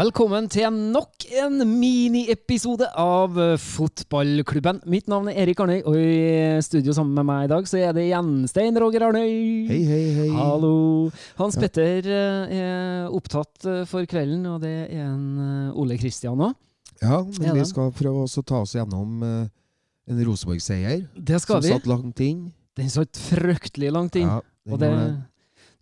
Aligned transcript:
Velkommen 0.00 0.46
til 0.48 0.64
nok 0.72 1.26
en 1.42 1.60
miniepisode 1.68 2.86
av 2.96 3.34
eh, 3.36 3.58
Fotballklubben. 3.60 4.78
Mitt 4.88 5.10
navn 5.12 5.28
er 5.28 5.42
Erik 5.42 5.58
Arnøy, 5.60 5.82
og 5.84 5.98
i 6.00 6.62
studio 6.64 6.94
sammen 6.96 7.12
med 7.18 7.26
meg 7.28 7.42
i 7.44 7.50
dag 7.50 7.66
så 7.68 7.82
er 7.82 7.92
det 7.92 8.06
igjen 8.06 8.30
Stein 8.48 8.78
Roger 8.80 9.04
Arnøy. 9.10 9.34
Hei, 9.68 9.82
hei, 9.84 9.98
hei. 10.16 10.28
Hallo. 10.32 11.10
Hans 11.36 11.58
Petter 11.60 12.08
eh, 12.08 12.54
er 12.62 13.12
opptatt 13.12 13.66
eh, 13.68 13.82
for 13.90 14.08
kvelden, 14.08 14.46
og 14.48 14.62
det 14.64 14.72
er 14.86 15.02
en 15.04 15.74
Ole 15.76 16.00
Kristian 16.00 16.46
òg. 16.48 16.56
Ja, 17.02 17.20
men 17.20 17.60
vi 17.60 17.68
skal 17.68 17.92
prøve 18.00 18.24
å 18.24 18.44
ta 18.48 18.62
oss 18.62 18.72
gjennom 18.78 19.20
en 19.26 20.24
Rosenborg-seier. 20.30 21.10
Det 21.12 21.42
skal 21.44 21.60
Som 21.60 21.66
vi. 21.68 21.76
satt 21.76 21.92
langt 21.92 22.24
inn. 22.24 22.46
Den 22.80 22.88
satt 22.88 23.20
fryktelig 23.20 23.92
langt 23.92 24.16
inn. 24.16 24.32
Ja, 24.32 24.40
Og 24.70 24.80
det, 24.80 24.94
gjorde 24.94 25.10
det. 25.10 25.20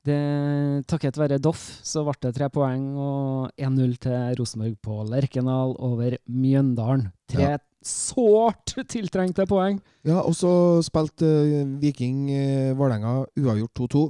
Det 0.06 0.86
takket 0.88 1.18
være 1.18 1.40
Doff 1.42 1.62
så 1.86 2.04
ble 2.06 2.14
det 2.22 2.34
tre 2.36 2.48
poeng 2.52 2.84
og 2.96 3.50
1-0 3.58 3.96
til 4.04 4.36
Rosenborg 4.38 4.76
på 4.84 5.00
Lerkendal 5.08 5.74
over 5.78 6.16
Mjøndalen. 6.26 7.08
Tre 7.28 7.50
Ja. 7.50 7.58
sårt 7.82 8.74
tiltrengte 8.88 9.46
poeng. 9.46 9.80
Ja, 10.04 10.20
og 10.20 10.34
så 10.34 10.82
spilte 10.82 11.26
eh, 11.26 11.66
Viking 11.80 12.30
eh, 12.30 12.76
Vålerenga 12.76 13.26
uavgjort 13.38 13.74
2-2. 13.78 14.04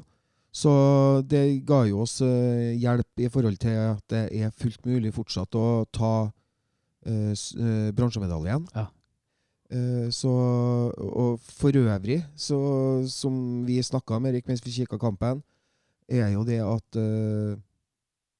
Så 0.58 0.70
det 1.28 1.64
ga 1.66 1.84
jo 1.86 2.02
oss 2.02 2.20
eh, 2.24 2.74
hjelp 2.80 3.20
i 3.20 3.28
forhold 3.28 3.58
til 3.60 3.76
at 3.92 4.02
det 4.10 4.24
er 4.32 4.54
fullt 4.54 4.86
mulig 4.86 5.12
fortsatt 5.14 5.54
å 5.54 5.84
ta 5.92 6.14
uh, 6.28 7.32
eh, 7.32 7.90
bronsemedaljen. 7.94 8.68
Ja. 8.74 8.88
Så, 10.08 10.30
og 10.96 11.42
for 11.44 11.76
øvrig, 11.76 12.22
så, 12.40 12.56
som 13.04 13.66
vi 13.66 13.82
snakka 13.84 14.16
med 14.16 14.32
Erik 14.32 14.46
mens 14.48 14.62
vi 14.64 14.72
kikka 14.72 14.96
kampen, 14.96 15.42
er 16.08 16.32
jo 16.32 16.44
det 16.48 16.60
at 16.64 17.00
eh, 17.00 17.56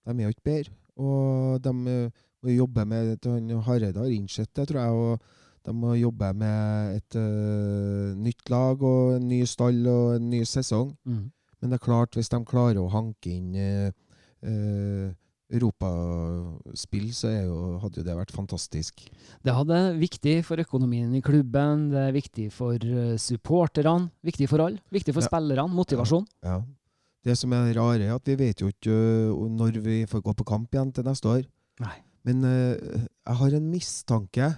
de 0.08 0.14
er 0.16 0.28
jo 0.28 0.34
ikke 0.34 0.48
bedre. 0.48 0.72
Og 0.98 1.60
de 1.62 1.74
eh, 1.92 2.22
må 2.42 2.54
jobbe 2.54 2.84
med 2.88 3.28
Hareide 3.66 3.98
har 3.98 4.14
innsett 4.14 4.50
det, 4.54 4.68
tror 4.70 4.80
jeg. 4.80 4.90
og 4.90 5.36
de 5.68 5.74
må 5.76 5.94
jobbe 5.98 6.32
med 6.38 6.96
et 6.96 7.16
uh, 7.18 8.16
nytt 8.16 8.48
lag 8.48 8.82
og 8.84 9.18
en 9.18 9.28
ny 9.28 9.42
stall 9.48 9.82
og 9.90 10.16
en 10.16 10.28
ny 10.32 10.42
sesong. 10.48 10.94
Men 11.04 11.72
det 11.72 11.76
er 11.76 11.84
klart, 11.84 12.14
hvis 12.16 12.30
de 12.32 12.38
klarer 12.48 12.78
å 12.80 12.88
hanke 12.92 13.34
inn 13.34 13.56
uh, 13.58 13.90
uh, 14.46 15.10
europaspill, 15.52 17.10
så 17.16 17.30
er 17.32 17.42
jo, 17.48 17.58
hadde 17.82 18.00
jo 18.00 18.06
det 18.06 18.16
vært 18.16 18.32
fantastisk. 18.32 19.04
Det 19.44 19.54
hadde 19.56 19.82
viktig 19.98 20.38
for 20.46 20.60
økonomien 20.62 21.12
i 21.16 21.22
klubben, 21.24 21.88
det 21.92 22.02
er 22.06 22.16
viktig 22.16 22.48
for 22.54 22.88
supporterne, 23.20 24.10
viktig 24.24 24.48
for 24.48 24.64
alle. 24.68 24.80
Viktig 24.94 25.16
for 25.16 25.24
Ja. 25.24 25.30
spillerne, 25.32 25.72
motivasjon. 25.74 26.28
Ja. 26.44 26.60
Det 27.28 27.36
som 27.36 27.52
er 27.52 27.74
rare, 27.76 28.06
er 28.06 28.14
at 28.16 28.28
vi 28.30 28.38
vet 28.40 28.62
jo 28.62 28.70
ikke 28.72 28.94
når 29.52 29.82
vi 29.84 29.98
får 30.08 30.22
gå 30.24 30.32
på 30.38 30.46
kamp 30.48 30.72
igjen 30.72 30.92
til 30.96 31.04
neste 31.04 31.28
år. 31.28 31.42
Nei. 31.82 31.98
Men 32.26 32.44
uh, 32.44 32.76
jeg 32.76 33.38
har 33.40 33.56
en 33.56 33.68
mistanke 33.72 34.48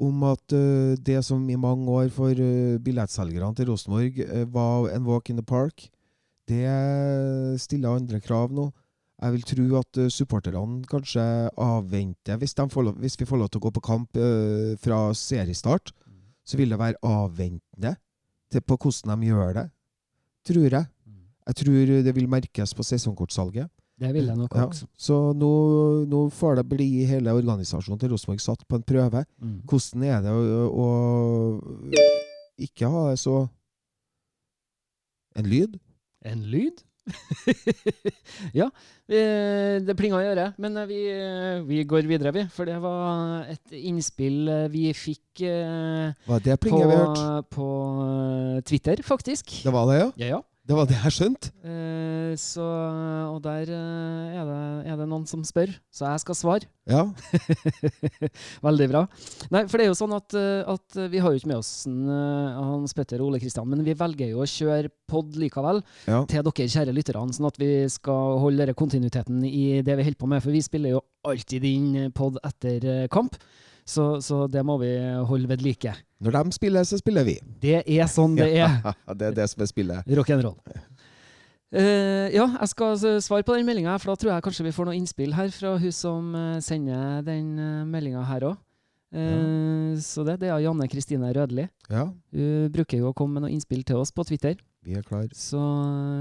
om 0.00 0.26
at 0.28 0.54
uh, 0.56 0.96
det 0.96 1.20
som 1.26 1.42
i 1.48 1.58
mange 1.60 1.88
år 1.92 2.10
for 2.12 2.32
uh, 2.32 2.76
billettselgerne 2.80 3.56
til 3.56 3.70
Rosenborg 3.72 4.20
var 4.52 4.90
en 4.92 5.08
walk 5.08 5.32
in 5.32 5.40
the 5.40 5.46
park, 5.46 5.88
det 6.50 7.60
stiller 7.62 7.94
andre 7.94 8.20
krav 8.20 8.52
nå. 8.52 8.70
Jeg 9.20 9.34
vil 9.34 9.44
tro 9.44 9.64
at 9.78 9.98
supporterne 10.10 10.80
kanskje 10.88 11.22
avventer 11.60 12.38
Hvis, 12.40 12.54
får 12.56 12.86
lov, 12.86 12.94
hvis 12.98 13.18
vi 13.20 13.28
får 13.28 13.38
lov 13.38 13.50
til 13.52 13.60
å 13.60 13.64
gå 13.66 13.72
på 13.76 13.82
kamp 13.84 14.16
fra 14.80 15.00
seriestart, 15.14 15.92
så 16.42 16.56
vil 16.56 16.72
det 16.72 16.80
være 16.80 16.98
avventende 17.04 17.92
til, 18.50 18.64
på 18.64 18.78
hvordan 18.80 19.20
de 19.20 19.28
gjør 19.28 19.52
det. 19.60 19.66
Tror 20.48 20.72
jeg. 20.72 20.88
Jeg 21.50 21.58
tror 21.58 21.92
det 22.06 22.14
vil 22.14 22.28
merkes 22.30 22.74
på 22.78 22.84
sesongkortsalget. 22.86 23.66
Det 24.00 24.10
vil 24.14 24.30
jeg 24.30 24.38
nok 24.38 24.54
Ja, 24.56 24.64
også. 24.64 24.86
så 24.96 25.16
nå, 25.36 25.50
nå 26.08 26.20
får 26.32 26.60
det 26.60 26.66
bli 26.70 27.04
hele 27.04 27.34
organisasjonen 27.36 28.00
til 28.00 28.14
Rosenborg 28.14 28.40
satt 28.40 28.62
på 28.68 28.78
en 28.78 28.86
prøve. 28.86 29.24
Mm. 29.42 29.58
Hvordan 29.68 30.04
er 30.08 30.22
det 30.24 30.32
å, 30.32 30.68
å 30.72 30.86
ikke 32.60 32.88
ha 32.92 33.10
så 33.20 33.42
En 35.36 35.46
lyd? 35.46 35.76
En 36.26 36.40
lyd? 36.50 36.80
ja, 38.60 38.66
det 39.08 39.94
plinga 39.98 40.20
i 40.22 40.30
øret. 40.32 40.58
Men 40.60 40.78
vi, 40.88 41.00
vi 41.68 41.82
går 41.88 42.08
videre, 42.08 42.32
vi. 42.34 42.44
For 42.52 42.68
det 42.68 42.78
var 42.82 43.46
et 43.50 43.74
innspill 43.78 44.48
vi 44.72 44.90
fikk 44.96 45.44
eh, 45.46 46.12
på, 46.26 46.40
vi 46.44 46.78
på 47.54 47.68
eh, 48.06 48.60
Twitter, 48.66 49.02
faktisk. 49.06 49.60
Det 49.64 49.74
var 49.74 49.90
det, 49.90 50.00
ja? 50.00 50.08
Ja, 50.16 50.30
ja. 50.36 50.40
Det 50.68 50.76
var 50.76 50.86
det 50.86 50.98
jeg 50.98 51.14
skjønte? 51.16 51.50
Eh, 51.66 52.34
så, 52.38 52.64
og 53.32 53.40
der 53.42 53.70
eh, 53.74 54.36
er, 54.38 54.44
det, 54.46 54.58
er 54.92 54.98
det 55.00 55.06
noen 55.10 55.24
som 55.26 55.42
spør, 55.46 55.72
så 55.90 56.12
jeg 56.12 56.22
skal 56.22 56.36
svare. 56.38 56.68
Ja. 56.90 57.06
Veldig 58.66 58.88
bra. 58.92 59.02
Nei, 59.54 59.64
for 59.70 59.80
det 59.80 59.86
er 59.86 59.90
jo 59.90 59.98
sånn 59.98 60.14
at, 60.14 60.36
eh, 60.38 60.60
at 60.68 60.98
vi 61.10 61.22
har 61.22 61.32
jo 61.32 61.40
ikke 61.40 61.50
med 61.50 61.62
oss 61.62 61.72
en, 61.90 62.04
eh, 62.12 62.60
Hans 62.60 62.94
Petter 62.96 63.22
og 63.22 63.30
Ole 63.30 63.40
Kristian, 63.42 63.68
men 63.70 63.82
vi 63.86 63.96
velger 63.98 64.30
jo 64.34 64.44
å 64.44 64.50
kjøre 64.50 64.92
pod 65.10 65.38
likevel 65.40 65.82
ja. 66.06 66.20
til 66.30 66.44
dere 66.46 66.68
kjære 66.76 66.94
lytterne, 66.94 67.34
sånn 67.34 67.50
at 67.50 67.58
vi 67.60 67.72
skal 67.90 68.38
holde 68.44 68.76
kontinuiteten 68.78 69.42
i 69.48 69.80
det 69.86 69.96
vi 69.98 70.06
holder 70.06 70.20
på 70.20 70.30
med. 70.30 70.44
For 70.44 70.54
vi 70.54 70.62
spiller 70.66 70.96
jo 70.98 71.02
alltid 71.26 71.66
inn 71.66 72.14
pod 72.16 72.38
etter 72.46 72.86
eh, 72.86 73.08
kamp, 73.12 73.40
så, 73.90 74.06
så 74.22 74.44
det 74.50 74.62
må 74.66 74.78
vi 74.80 74.92
holde 75.26 75.50
ved 75.50 75.64
like. 75.64 75.92
Når 76.22 76.36
de 76.36 76.54
spiller, 76.54 76.86
så 76.86 76.98
spiller 77.00 77.26
vi. 77.26 77.36
Det 77.62 77.80
er 77.82 78.08
sånn 78.10 78.36
det 78.38 78.52
er. 78.60 78.80
det 79.18 79.30
er 79.30 79.36
det 79.42 79.48
som 79.50 79.64
er 79.64 79.70
spillet. 79.70 80.16
Rock'n'roll. 80.18 80.56
Uh, 81.70 82.26
ja, 82.34 82.48
jeg 82.56 82.70
skal 82.72 82.96
svare 83.22 83.46
på 83.46 83.54
den 83.54 83.66
meldinga, 83.68 83.94
for 84.02 84.12
da 84.12 84.18
tror 84.18 84.32
jeg 84.34 84.44
kanskje 84.46 84.66
vi 84.66 84.74
får 84.74 84.88
noe 84.88 84.98
innspill 84.98 85.36
her 85.36 85.52
fra 85.54 85.76
hun 85.78 85.94
som 85.94 86.32
eh, 86.34 86.56
sender 86.66 87.20
den 87.26 87.52
uh, 87.62 87.86
meldinga 87.86 88.24
her 88.30 88.50
òg. 88.52 88.58
Så 89.10 90.22
det, 90.22 90.36
det 90.38 90.52
er 90.52 90.60
Janne 90.62 90.86
Kristine 90.86 91.32
Rødli. 91.34 91.64
Ja, 91.90 92.04
Hun 92.30 92.68
bruker 92.70 93.00
jo 93.00 93.08
å 93.08 93.14
komme 93.18 93.40
med 93.40 93.42
noe 93.42 93.50
innspill 93.50 93.82
til 93.82 93.98
oss 93.98 94.12
på 94.14 94.22
Twitter. 94.28 94.54
vi 94.86 94.94
er 94.94 95.02
klar. 95.02 95.26
Så, 95.34 95.58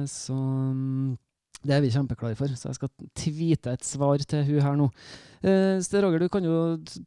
så 0.09 0.33
mm, 0.33 1.11
det 1.65 1.75
er 1.75 1.81
vi 1.83 1.91
kjempeklare 1.91 2.37
for. 2.39 2.51
Så 2.55 2.69
jeg 2.69 2.77
skal 2.77 2.91
tweete 3.17 3.73
et 3.75 3.87
svar 3.87 4.23
til 4.23 4.45
hun 4.47 4.63
her 4.63 4.77
nå. 4.79 4.87
Uh, 5.39 5.79
Sten 5.83 6.03
Roger, 6.03 6.23
du 6.23 6.31
kan 6.31 6.45
jo 6.45 6.55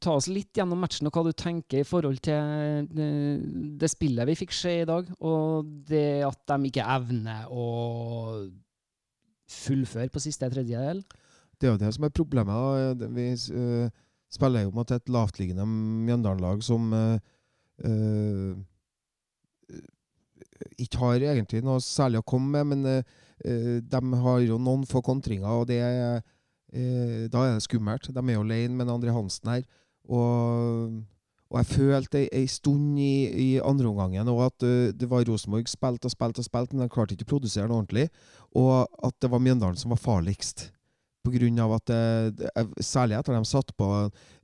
ta 0.01 0.17
oss 0.17 0.29
litt 0.33 0.57
gjennom 0.57 0.81
matchen 0.81 1.09
og 1.09 1.17
hva 1.17 1.25
du 1.27 1.33
tenker 1.37 1.83
i 1.83 1.89
forhold 1.89 2.23
til 2.25 2.89
eh, 2.97 3.43
det 3.81 3.91
spillet 3.93 4.29
vi 4.29 4.37
fikk 4.41 4.55
se 4.57 4.79
i 4.81 4.89
dag, 4.89 5.09
og 5.21 5.69
det 5.89 6.23
at 6.25 6.41
de 6.49 6.71
ikke 6.71 6.87
evner 6.95 7.51
å 7.53 7.67
fullføre 9.53 10.13
på 10.13 10.23
siste 10.25 10.49
tredjedel. 10.53 11.03
Det 11.61 11.69
er 11.69 11.75
jo 11.75 11.83
det 11.83 11.93
som 11.95 12.09
er 12.09 12.17
problemet. 12.17 12.97
da. 12.99 13.11
Vi 13.13 13.29
uh, 13.55 13.93
spiller 14.33 14.67
jo 14.67 14.73
mot 14.75 14.91
et 14.91 15.13
lavtliggende 15.13 15.67
Mjøndalen-lag 15.69 16.65
som 16.65 16.89
uh, 16.97 17.21
eh, 17.85 18.53
ikke 20.81 21.01
har 21.01 21.25
egentlig 21.33 21.63
noe 21.65 21.83
særlig 21.85 22.23
å 22.23 22.27
komme 22.27 22.63
med, 22.63 22.71
men 22.73 22.91
eh, 22.91 23.17
eh, 23.45 23.79
de 23.85 24.23
har 24.25 24.43
jo 24.45 24.59
noen 24.61 24.85
få 24.89 25.03
kontringer, 25.05 25.63
og 25.63 25.69
det 25.71 25.81
eh, 25.83 26.21
da 26.73 27.45
er 27.45 27.57
det 27.57 27.65
skummelt. 27.67 28.09
De 28.09 28.21
er 28.23 28.37
jo 28.37 28.45
alene 28.47 28.79
med 28.79 28.89
André 28.89 29.13
Hansen 29.13 29.51
her. 29.53 29.65
Og, 30.09 30.95
og 31.53 31.59
jeg 31.61 31.69
følte 31.69 32.23
ei 32.33 32.47
stund 32.49 32.97
i, 32.99 33.29
i 33.29 33.49
andreomgangen 33.61 34.27
og 34.33 34.41
at 34.49 34.65
uh, 34.65 34.89
det 34.97 35.07
var 35.11 35.23
Rosenborg 35.29 35.69
spilte 35.71 36.09
og 36.09 36.15
spilte 36.15 36.41
og 36.41 36.49
spilte, 36.49 36.75
men 36.75 36.87
de 36.87 36.95
klarte 36.95 37.15
ikke 37.15 37.29
å 37.29 37.35
produsere 37.35 37.69
noe 37.69 37.83
ordentlig. 37.83 38.09
Og 38.57 38.89
at 39.05 39.19
det 39.21 39.31
var 39.31 39.45
Mjøndalen 39.45 39.77
som 39.79 39.93
var 39.93 40.01
farligst. 40.01 40.71
Av 41.23 41.73
at 41.77 41.87
det, 41.87 41.99
det, 42.41 42.51
Særlig 42.83 43.15
etter 43.15 43.37
de 43.37 43.45
satt 43.47 43.69
på 43.79 43.89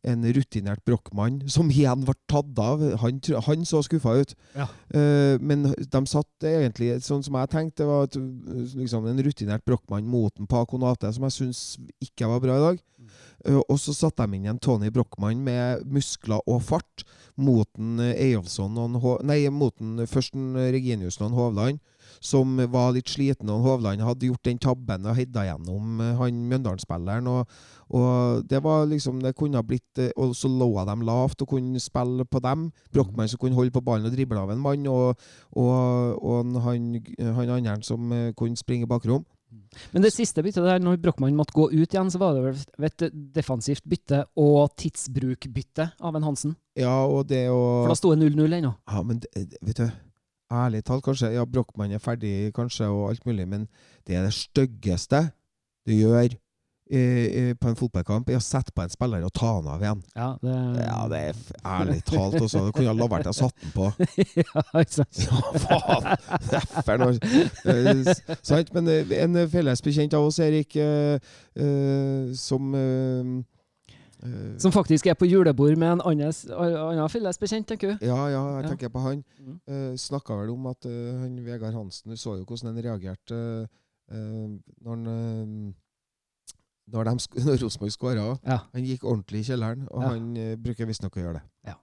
en 0.07 0.27
rutinert 0.31 0.85
Brochmann, 0.87 1.41
som 1.51 1.73
igjen 1.75 2.05
ble 2.07 2.15
tatt 2.31 2.61
av. 2.63 2.85
Han, 3.03 3.19
han 3.49 3.65
så 3.67 3.83
skuffa 3.83 4.15
ut. 4.21 4.35
Ja. 4.55 4.69
Uh, 4.95 5.35
men 5.43 5.67
de 5.75 6.03
satt 6.07 6.47
egentlig 6.47 6.93
sånn 7.03 7.25
som 7.27 7.35
jeg 7.41 7.51
tenkte, 7.51 7.89
var 7.89 8.07
liksom 8.79 9.09
en 9.11 9.25
rutinert 9.27 9.67
Brochmann 9.67 10.07
mot 10.07 10.33
en 10.39 10.47
Paco 10.47 10.79
Nate, 10.79 11.11
som 11.17 11.27
jeg 11.27 11.37
syns 11.41 11.65
ikke 12.05 12.31
var 12.31 12.45
bra 12.47 12.61
i 12.61 12.65
dag. 12.69 12.79
Eh, 12.79 13.28
og 13.47 13.77
så 13.79 13.95
satte 13.95 14.27
de 14.27 14.39
inn 14.39 14.49
en 14.51 14.59
Tony 14.59 14.91
Brochmann 14.91 15.45
med 15.47 15.85
muskler 15.87 16.43
og 16.51 16.63
fart 16.67 17.05
mot 17.39 17.69
en 17.79 18.01
eh, 18.03 18.17
Eyolfsson 18.29 18.75
Nei, 19.27 19.45
mot 19.55 19.75
en, 19.81 20.03
først 20.07 20.35
en 20.35 20.57
Reginiussen 20.57 21.27
og 21.27 21.31
en 21.31 21.39
Hovland, 21.39 21.79
som 22.25 22.57
var 22.73 22.93
litt 22.97 23.11
sliten. 23.11 23.51
Og 23.53 23.63
Hovland 23.63 24.03
hadde 24.03 24.29
gjort 24.31 24.45
den 24.49 24.59
tabben 24.63 25.07
og 25.07 25.17
hedda 25.19 25.47
gjennom 25.47 26.03
eh, 26.03 26.15
han 26.19 26.43
Mjøndalen-spilleren. 26.51 27.31
Og, 27.31 27.59
og 27.95 28.45
det 28.51 28.63
var 28.65 28.89
liksom 28.91 29.23
Det 29.25 29.35
kunne 29.39 29.57
ha 29.57 29.65
blitt 29.65 29.99
eh, 30.03 30.11
Og 30.17 30.35
så 30.37 30.49
lå 30.51 30.69
de 30.85 30.97
lavt 31.07 31.43
og 31.43 31.49
kunne 31.55 31.81
spille 31.81 32.27
på 32.27 32.43
dem. 32.45 32.71
Brochmann 32.93 33.31
som 33.31 33.41
kunne 33.41 33.59
holde 33.59 33.75
på 33.75 33.85
ballen 33.85 34.11
og 34.11 34.17
drible 34.17 34.41
av 34.41 34.53
en 34.53 34.63
mann, 34.63 34.87
og, 34.91 35.15
og, 35.53 36.25
og 36.25 36.61
han, 36.67 36.95
han 37.19 37.57
andre 37.59 37.83
som 37.87 38.13
eh, 38.13 38.33
kunne 38.37 38.59
springe 38.59 38.91
bakrom. 38.91 39.25
Men 39.95 40.05
det 40.05 40.13
siste 40.13 40.43
byttet 40.45 40.67
der, 40.67 40.83
når 40.83 40.99
Brochmann 41.03 41.37
måtte 41.37 41.57
gå 41.57 41.69
ut 41.73 41.95
igjen, 41.95 42.11
så 42.13 42.21
var 42.21 42.37
det 42.37 42.43
vel 42.45 42.89
et 42.89 43.05
defensivt 43.37 43.85
bytte 43.89 44.25
og 44.39 44.75
tidsbrukbytte 44.81 45.91
av 46.05 46.19
en 46.19 46.27
Hansen. 46.27 46.57
Ja, 46.79 47.01
og 47.09 47.29
det 47.31 47.47
å 47.53 47.63
For 47.85 47.95
da 47.95 47.99
sto 47.99 48.13
det 48.13 48.29
0-0 48.29 48.59
ennå. 48.61 48.75
Ja, 48.91 49.03
men 49.07 49.23
det, 49.25 49.49
vet 49.65 49.81
du 49.81 49.89
Ærlig 50.49 50.81
talt, 50.89 51.05
kanskje. 51.05 51.29
Ja, 51.35 51.43
Brochmann 51.45 51.93
er 51.93 52.01
ferdig, 52.01 52.55
kanskje, 52.57 52.87
og 52.89 53.11
alt 53.11 53.27
mulig, 53.29 53.45
men 53.51 53.67
det 54.09 54.17
er 54.17 54.23
det 54.25 54.33
styggeste 54.33 55.27
du 55.85 55.93
gjør 55.93 56.39
på 56.89 57.69
en 57.69 57.77
fotballkamp, 57.77 58.29
er 58.33 58.39
å 58.39 58.43
sette 58.43 58.73
på 58.73 58.83
en 58.83 58.89
spiller 58.93 59.25
og 59.27 59.33
ta 59.37 59.51
han 59.59 59.67
av 59.69 59.83
igjen. 59.85 60.01
Ja, 60.17 60.29
det, 60.43 60.55
Ja, 60.87 61.01
det 61.13 61.19
er 61.29 61.35
ærlig 61.69 61.99
talt 62.09 62.39
også. 62.41 62.65
Det 62.69 62.75
kunne 62.79 62.89
ha 62.89 62.97
la 62.97 63.09
vært 63.13 63.29
å 63.29 63.35
satt 63.37 63.55
den 63.61 63.75
på. 63.75 63.91
ja, 64.41 64.63
ikke 64.81 64.97
sant? 65.03 65.21
Ja, 65.29 66.63
faen! 66.87 67.21
Eh, 67.69 68.15
Sant? 68.43 68.73
Men 68.75 68.89
eh, 68.89 69.13
en 69.23 69.37
felles 69.53 69.83
bekjent 69.85 70.15
av 70.17 70.27
oss, 70.29 70.39
Erik, 70.41 70.77
eh, 70.81 71.19
eh, 71.59 72.33
som 72.39 72.73
Som 74.59 74.73
faktisk 74.75 75.07
er 75.07 75.15
på 75.15 75.29
julebord 75.31 75.77
med 75.79 75.93
en 75.99 76.01
annen, 76.11 77.09
felles 77.13 77.39
bekjent, 77.39 77.69
tenker 77.71 77.93
du? 77.95 78.07
Ja, 78.07 78.17
ja, 78.33 78.41
jeg 78.57 78.65
Ja. 78.65 78.69
tenker 78.73 78.89
på 78.91 79.03
han. 79.05 79.21
Mhm. 79.39 79.59
Uh, 79.69 79.93
Snakka 79.97 80.35
vel 80.41 80.51
om 80.51 80.67
at 80.73 80.87
uh, 80.87 81.21
han 81.21 81.37
Vegard 81.45 81.75
Hansen 81.77 82.11
Du 82.11 82.17
så 82.17 82.35
jo 82.39 82.45
hvordan 82.49 82.73
han 82.75 82.83
reagerte 82.85 83.39
uh, 84.11 84.49
når 84.83 84.97
han 84.97 85.75
når, 86.93 87.13
når 87.47 87.63
Rosenborg 87.65 87.93
skåra. 87.95 88.27
Ja. 88.47 88.59
Han 88.75 88.85
gikk 88.89 89.05
ordentlig 89.05 89.45
i 89.45 89.51
kjelleren, 89.53 89.87
og 89.91 90.03
Ja. 90.03 90.09
han 90.15 90.31
uh, 90.37 90.55
bruker 90.63 90.89
visstnok 90.89 91.17
å 91.19 91.25
gjøre 91.27 91.41
det. 91.41 91.75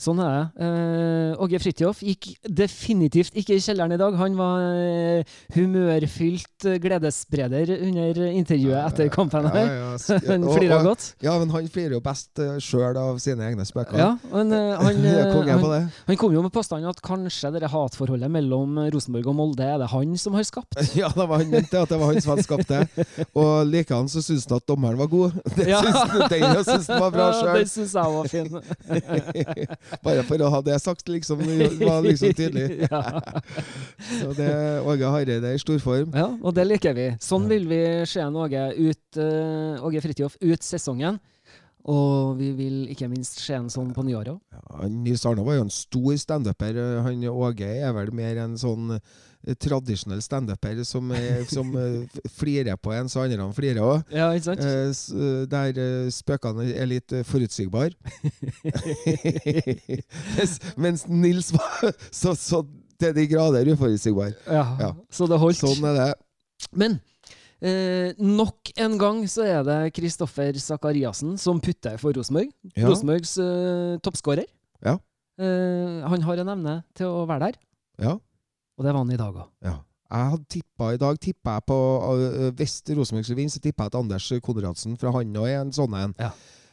Sånn 0.00 0.20
er 0.24 0.30
det. 0.32 0.64
Eh, 0.64 1.42
Åge 1.44 1.58
Fridtjof 1.60 1.98
gikk 2.06 2.30
definitivt 2.48 3.34
ikke 3.36 3.58
i 3.58 3.60
kjelleren 3.60 3.92
i 3.92 3.98
dag. 4.00 4.14
Han 4.16 4.36
var 4.38 4.62
eh, 4.80 5.34
humørfylt 5.52 6.64
eh, 6.70 6.78
gledesspreder 6.80 7.68
under 7.84 8.20
intervjuet 8.30 8.80
etter 8.86 9.10
kampen 9.12 9.44
her. 9.52 9.58
Ja, 9.60 9.74
ja, 9.76 9.90
sk- 10.00 10.24
Han 10.30 10.46
og- 10.48 10.86
godt. 10.88 11.04
Ja, 11.20 11.34
men 11.42 11.52
han 11.52 11.68
flirer 11.68 11.98
jo 11.98 12.00
best 12.04 12.40
uh, 12.40 12.54
sjøl 12.64 12.96
av 12.96 13.18
sine 13.20 13.44
egne 13.50 13.66
spøker. 13.68 13.98
Ja, 14.00 14.14
men 14.32 14.54
eh, 14.56 14.80
han, 14.86 15.04
eh, 15.04 15.34
han, 15.36 15.90
han 16.08 16.20
kom 16.20 16.32
jo 16.32 16.46
med 16.46 16.54
påstanden 16.54 16.88
at 16.88 17.02
kanskje 17.04 17.52
det 17.58 17.68
hatforholdet 17.68 18.32
mellom 18.32 18.78
Rosenborg 18.94 19.28
og 19.34 19.36
Molde 19.36 19.68
er 19.68 19.82
det 19.84 19.90
han 19.92 20.16
som 20.20 20.38
har 20.38 20.48
skapt. 20.48 20.80
Ja, 21.00 21.08
det 21.14 21.28
var 21.28 21.38
han 21.44 21.52
mente 21.52 21.76
at 21.80 21.88
det 21.92 21.96
var 22.00 22.10
han 22.14 22.24
som 22.24 22.32
hadde 22.34 22.44
skapt 22.48 22.72
det. 22.72 23.06
Og 23.36 23.68
likedan 23.68 24.08
så 24.10 24.24
syns 24.24 24.48
han 24.50 24.58
at 24.58 24.66
dommeren 24.68 24.98
var 25.00 25.08
god. 25.12 25.36
Det 25.56 25.68
Ja. 25.70 25.80
syns 25.84 26.00
ja. 26.16 26.26
den 26.32 26.64
syntes 26.64 26.88
han 26.90 27.04
var 27.04 27.12
bra 27.14 27.28
Ja, 27.30 27.52
Det 27.52 27.60
Den 27.60 27.70
syns 27.70 27.94
jeg 27.94 28.16
var 28.16 28.28
fin. 28.32 28.48
Bare 30.04 30.24
for 30.28 30.42
å 30.44 30.50
ha 30.54 30.60
det 30.64 30.76
sagt, 30.82 31.08
liksom. 31.10 31.42
Var 31.80 32.04
liksom 32.06 32.34
tydelig. 32.36 32.88
Så 34.20 34.32
det 34.38 34.52
Åge 34.86 35.10
Hareide 35.14 35.54
i 35.54 35.60
storform. 35.60 36.14
ja, 36.16 36.28
og 36.40 36.54
det 36.56 36.66
liker 36.68 36.96
vi. 36.96 37.08
Sånn 37.22 37.48
vil 37.50 37.66
vi 37.70 37.82
se 38.08 38.24
Åge 38.24 38.64
ut, 38.78 39.04
uh, 39.18 39.82
Åge 39.86 40.04
Fridtjof 40.04 40.38
ut 40.40 40.66
sesongen. 40.66 41.20
Og 41.90 42.36
vi 42.36 42.50
vil 42.52 42.80
ikke 42.92 43.08
minst 43.08 43.38
se 43.40 43.56
en 43.56 43.70
sånn 43.72 43.94
på 43.96 44.04
nyåret 44.04 44.34
òg. 44.34 44.40
Ja, 44.52 44.88
Nils 44.92 45.24
Arne 45.26 45.44
var 45.46 45.56
jo 45.56 45.64
en 45.64 45.72
stor 45.72 46.18
standuper. 46.20 46.76
Han 47.06 47.24
Åge 47.32 47.70
er 47.80 47.94
vel 47.96 48.12
mer 48.14 48.42
en 48.44 48.58
sånn 48.60 48.98
tradisjonell 49.60 50.20
standuper 50.22 50.82
som, 50.84 51.10
er- 51.16 51.44
som 51.48 51.70
eh, 51.80 52.18
flirer 52.36 52.76
på 52.76 52.92
en, 52.92 53.08
så 53.08 53.22
andre 53.24 53.46
flirer 53.56 53.80
òg. 53.80 54.02
Ja. 54.12 54.30
Eh, 54.36 54.90
eh, 54.92 55.46
der 55.48 55.80
eh, 55.80 56.10
spøkene 56.12 56.66
er 56.74 56.86
litt 56.90 57.12
eh, 57.16 57.24
forutsigbare. 57.24 57.96
mens, 60.36 60.58
mens 60.76 61.06
Nils 61.08 61.52
var 61.54 61.92
så, 62.12 62.34
så 62.36 62.62
til 63.00 63.14
de 63.16 63.24
grader 63.30 63.70
uforutsigbar. 63.72 64.34
Ja, 64.46 64.64
Ja. 64.80 64.90
Så 65.10 65.26
det 65.30 65.38
holdt. 65.40 65.60
Sånn 65.62 65.86
er 65.88 65.96
det. 65.96 66.10
Men 66.76 66.98
eh, 67.64 68.12
nok 68.20 68.72
en 68.76 68.98
gang 69.00 69.22
så 69.30 69.46
er 69.48 69.62
det 69.66 69.78
Kristoffer 69.96 70.56
Sakariassen 70.60 71.38
som 71.40 71.60
putter 71.64 71.96
for 72.00 72.12
Rosenborg. 72.16 72.50
Ja. 72.76 72.88
Rosenborgs 72.90 73.38
eh, 73.40 73.96
toppskårer. 74.04 74.44
Ja. 74.84 74.98
Eh, 75.40 76.00
han 76.12 76.26
har 76.28 76.42
en 76.44 76.52
evne 76.58 76.76
til 76.96 77.08
å 77.08 77.24
være 77.28 77.48
der, 77.50 77.60
Ja. 78.04 78.18
Og 78.80 78.86
det 78.86 78.92
var 78.94 79.02
han 79.02 79.14
i 79.14 79.20
dag 79.20 79.40
òg. 79.44 79.48
ja. 79.68 79.76
Jeg 80.10 80.30
hadde 80.32 80.48
tippa 80.50 80.86
i 80.90 80.98
dag 80.98 81.18
tippa 81.22 81.52
jeg 81.54 81.64
på 81.70 81.76
uh, 82.02 82.48
Hvis 82.58 82.80
Rosenborg 82.98 83.28
skulle 83.28 83.36
vinne, 83.44 83.52
så 83.54 83.60
tippa 83.62 83.86
jeg 83.86 83.92
at 83.92 83.98
Anders 84.00 84.24
Konradsen, 84.42 84.96
for 84.98 85.14
han 85.14 85.36
òg 85.38 85.46
er 85.46 85.60
en 85.60 85.70
sånn 85.70 85.94
en. 85.94 86.14
Ja. 86.18 86.32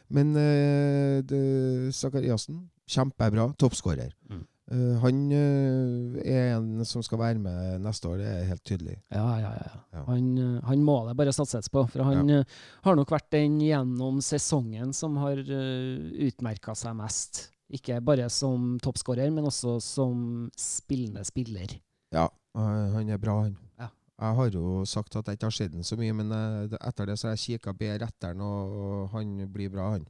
Men 0.09 0.31
uh, 0.33 1.91
Sakariassen, 1.93 2.63
kjempebra. 2.89 3.51
Toppskårer. 3.61 4.15
Mm. 4.31 4.45
Uh, 4.67 4.97
han 4.99 5.19
uh, 5.31 6.17
er 6.27 6.57
en 6.57 6.83
som 6.87 7.03
skal 7.05 7.21
være 7.21 7.39
med 7.39 7.83
neste 7.85 8.09
år, 8.09 8.17
det 8.19 8.31
er 8.31 8.49
helt 8.49 8.63
tydelig. 8.67 8.97
Ja, 9.13 9.27
ja, 9.39 9.51
ja. 9.55 9.67
ja. 9.69 9.83
Ja. 9.95 10.03
Han, 10.09 10.31
han 10.67 10.83
må 10.83 10.97
det 11.07 11.15
bare 11.19 11.35
satses 11.35 11.69
på. 11.71 11.85
For 11.93 12.03
han 12.03 12.27
eh, 12.33 12.57
har 12.83 12.97
nok 12.97 13.13
vært 13.13 13.29
den 13.37 13.61
gjennom 13.63 14.19
sesongen 14.23 14.91
som 14.95 15.15
har 15.21 15.39
utmerka 15.39 16.75
seg 16.75 16.97
mest. 16.99 17.45
Ikke 17.73 18.01
bare 18.03 18.27
som 18.31 18.75
toppskårer, 18.83 19.31
men 19.33 19.47
også 19.47 19.77
som 19.83 20.19
spillende 20.59 21.23
spiller. 21.27 21.77
Ja, 22.15 22.27
eh, 22.55 22.91
han 22.95 23.09
er 23.11 23.19
bra, 23.21 23.41
han. 23.43 23.55
Ja. 23.79 23.89
Jeg 24.17 24.37
har 24.39 24.55
jo 24.55 24.83
sagt 24.89 25.15
at 25.19 25.27
jeg 25.27 25.37
ikke 25.37 25.49
har 25.49 25.57
sett 25.57 25.73
den 25.73 25.85
så 25.85 25.97
mye, 25.99 26.13
men 26.15 26.31
eh, 26.33 26.77
etter 26.87 27.09
det 27.09 27.17
så 27.19 27.29
har 27.29 27.35
jeg 27.35 27.59
kikka 27.59 27.75
bedre 27.77 28.07
etter 28.07 28.33
ham, 28.33 28.43
og, 28.45 28.77
og 28.77 29.09
han 29.17 29.35
blir 29.53 29.71
bra, 29.73 29.91
han. 29.97 30.07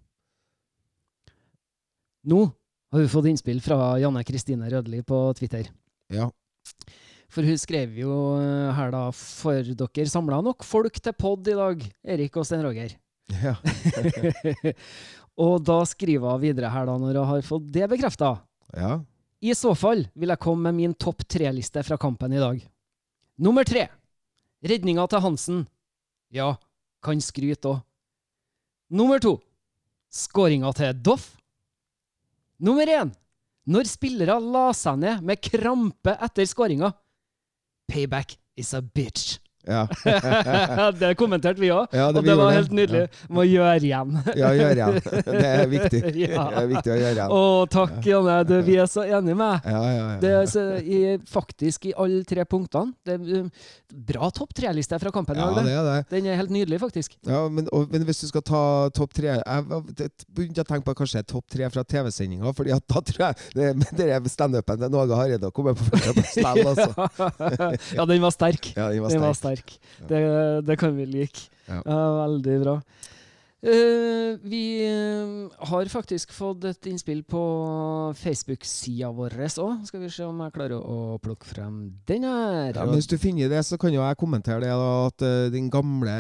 Nå 2.28 2.44
har 2.94 3.04
vi 3.04 3.10
fått 3.12 3.28
innspill 3.32 3.60
fra 3.64 3.98
Janne 4.02 4.24
Kristine 4.28 4.70
Rødli 4.72 5.02
på 5.08 5.20
Twitter. 5.38 5.70
Ja. 6.14 6.30
For 7.32 7.44
hun 7.44 7.60
skrev 7.60 7.98
jo 8.00 8.14
eh, 8.40 8.70
her 8.78 8.94
da 8.94 9.02
For 9.16 9.60
dere 9.76 10.08
samla 10.08 10.40
nok 10.46 10.64
folk 10.64 11.00
til 11.04 11.16
pod 11.18 11.48
i 11.52 11.58
dag, 11.58 11.84
Erik 12.16 12.40
og 12.40 12.48
Stein 12.48 12.64
Roger. 12.64 12.96
ja. 13.44 13.58
og 15.44 15.60
da 15.68 15.82
skriver 15.90 16.32
hun 16.32 16.44
videre 16.46 16.72
her, 16.72 16.88
da, 16.88 16.96
når 16.96 17.20
hun 17.20 17.32
har 17.34 17.48
fått 17.48 17.68
det 17.76 17.90
bekrefta. 17.92 18.38
ja. 18.78 18.98
I 19.42 19.54
så 19.54 19.74
fall 19.78 20.08
vil 20.18 20.32
jeg 20.34 20.42
komme 20.42 20.70
med 20.70 20.78
min 20.80 20.96
topp 20.98 21.22
tre-liste 21.30 21.84
fra 21.86 21.98
kampen 22.02 22.34
i 22.34 22.42
dag. 22.42 22.62
Nummer 23.38 23.68
tre. 23.68 23.86
Redninga 24.66 25.06
til 25.08 25.22
Hansen. 25.22 25.60
Ja, 26.34 26.56
kan 27.06 27.22
skryte 27.22 27.76
òg. 27.76 27.84
Nummer 28.90 29.22
to. 29.22 29.38
Skåringa 30.10 30.72
til 30.74 30.96
Doff. 31.04 31.36
Nummer 32.58 32.88
én. 32.90 33.12
Når 33.68 33.90
spillere 33.92 34.40
la 34.42 34.72
seg 34.74 35.02
ned 35.02 35.26
med 35.28 35.44
krampe 35.44 36.16
etter 36.24 36.48
skåringa. 36.48 36.94
Payback 37.88 38.38
is 38.56 38.74
a 38.74 38.82
bitch. 38.82 39.38
Ja. 39.68 39.84
det 41.02 41.14
kommenterte 41.20 41.62
vi 41.62 41.72
òg, 41.76 41.92
Ja, 41.96 42.08
og 42.10 42.22
det 42.24 42.36
var 42.40 42.54
helt 42.56 42.74
nydelig. 42.76 43.06
Må 43.34 43.44
gjøre 43.48 43.78
igjen. 43.84 44.16
ja, 44.38 44.52
gjøre 44.56 44.78
igjen. 44.78 45.00
Det 45.28 45.48
er 45.48 45.66
viktig. 45.76 46.02
Ja. 46.24 46.46
Det 46.52 46.62
er 46.62 46.70
viktig 46.72 46.94
å 46.94 46.98
gjøre 47.02 47.16
igjen. 47.18 47.36
Å, 47.38 47.42
takk, 47.72 47.98
Janne. 48.08 48.38
Du, 48.48 48.56
vi 48.68 48.78
er 48.80 48.90
så 48.92 49.04
enige 49.06 49.38
med 49.38 49.58
deg. 49.58 49.74
Ja, 49.76 49.84
ja, 49.84 50.08
ja. 50.16 50.20
Det 50.24 50.86
i, 50.88 51.02
faktisk 51.30 51.90
i 51.92 51.94
alle 51.98 52.24
tre 52.28 52.46
punktene. 52.50 52.96
Det 53.06 53.18
um, 53.18 53.50
bra 54.08 54.30
topp 54.34 54.54
tre-liste 54.58 55.00
fra 55.00 55.12
kampen 55.14 55.38
i 55.38 55.42
ja, 55.42 55.48
dag. 55.52 55.64
det 55.64 55.68
det. 55.68 55.78
er 55.78 55.88
det. 55.88 56.08
Den 56.12 56.30
er 56.32 56.40
helt 56.42 56.54
nydelig, 56.54 56.80
faktisk. 56.82 57.18
Ja, 57.28 57.44
men, 57.52 57.70
og, 57.76 57.88
men 57.92 58.06
hvis 58.08 58.24
du 58.24 58.28
skal 58.32 58.44
ta 58.46 58.64
topp 58.96 59.16
tre 59.18 59.38
Jeg 59.38 60.10
begynte 60.28 60.64
å 60.64 60.68
tenke 60.68 60.86
på 60.88 60.96
kanskje 61.02 61.24
topp 61.28 61.48
tre 61.52 61.70
fra 61.74 61.84
TV-sendinga, 61.88 62.52
Fordi 62.58 62.74
at 62.76 62.86
da 62.88 63.04
tror 63.12 63.24
jeg 63.28 63.52
det, 63.58 63.92
det 63.98 64.32
standupen 64.32 64.82
til 64.82 64.98
Åge 65.00 65.18
Hareide 65.18 65.50
å 65.50 65.56
komme 65.56 65.74
på 65.78 65.88
førsteplass 65.88 66.66
altså. 66.72 66.88
ja, 67.98 68.06
den 68.10 68.24
var 68.24 68.34
sterk. 68.36 68.72
Ja, 68.76 68.90
den 68.92 69.04
var 69.04 69.14
Den 69.14 69.24
var 69.24 69.38
sterk. 69.38 69.57
Sterk. 69.58 69.78
Det, 70.08 70.22
det 70.68 70.78
kan 70.80 70.96
vi 70.98 71.06
like. 71.10 71.50
Ja, 71.68 71.82
veldig 72.22 72.60
bra. 72.64 72.76
Eh, 73.58 74.38
vi 74.46 74.86
eh, 74.86 75.66
har 75.66 75.90
faktisk 75.90 76.30
fått 76.36 76.68
et 76.70 76.88
innspill 76.92 77.24
på 77.26 77.42
Facebook-sida 78.20 79.10
vår 79.18 79.34
òg. 79.48 79.88
Skal 79.88 80.04
vi 80.04 80.10
se 80.14 80.28
om 80.28 80.44
jeg 80.46 80.54
klarer 80.54 80.78
å 80.78 81.18
plukke 81.24 81.48
frem 81.50 81.80
den 82.06 82.28
her. 82.28 82.76
Ja, 82.76 82.86
men 82.86 83.00
hvis 83.00 83.10
du 83.10 83.18
finner 83.18 83.50
det, 83.50 83.64
så 83.66 83.80
kan 83.82 83.96
jo 83.96 84.04
jeg 84.04 84.20
kommentere 84.22 84.62
det 84.62 84.70
da, 84.70 84.92
at 85.08 85.26
uh, 85.26 85.48
den 85.54 85.72
gamle 85.74 86.14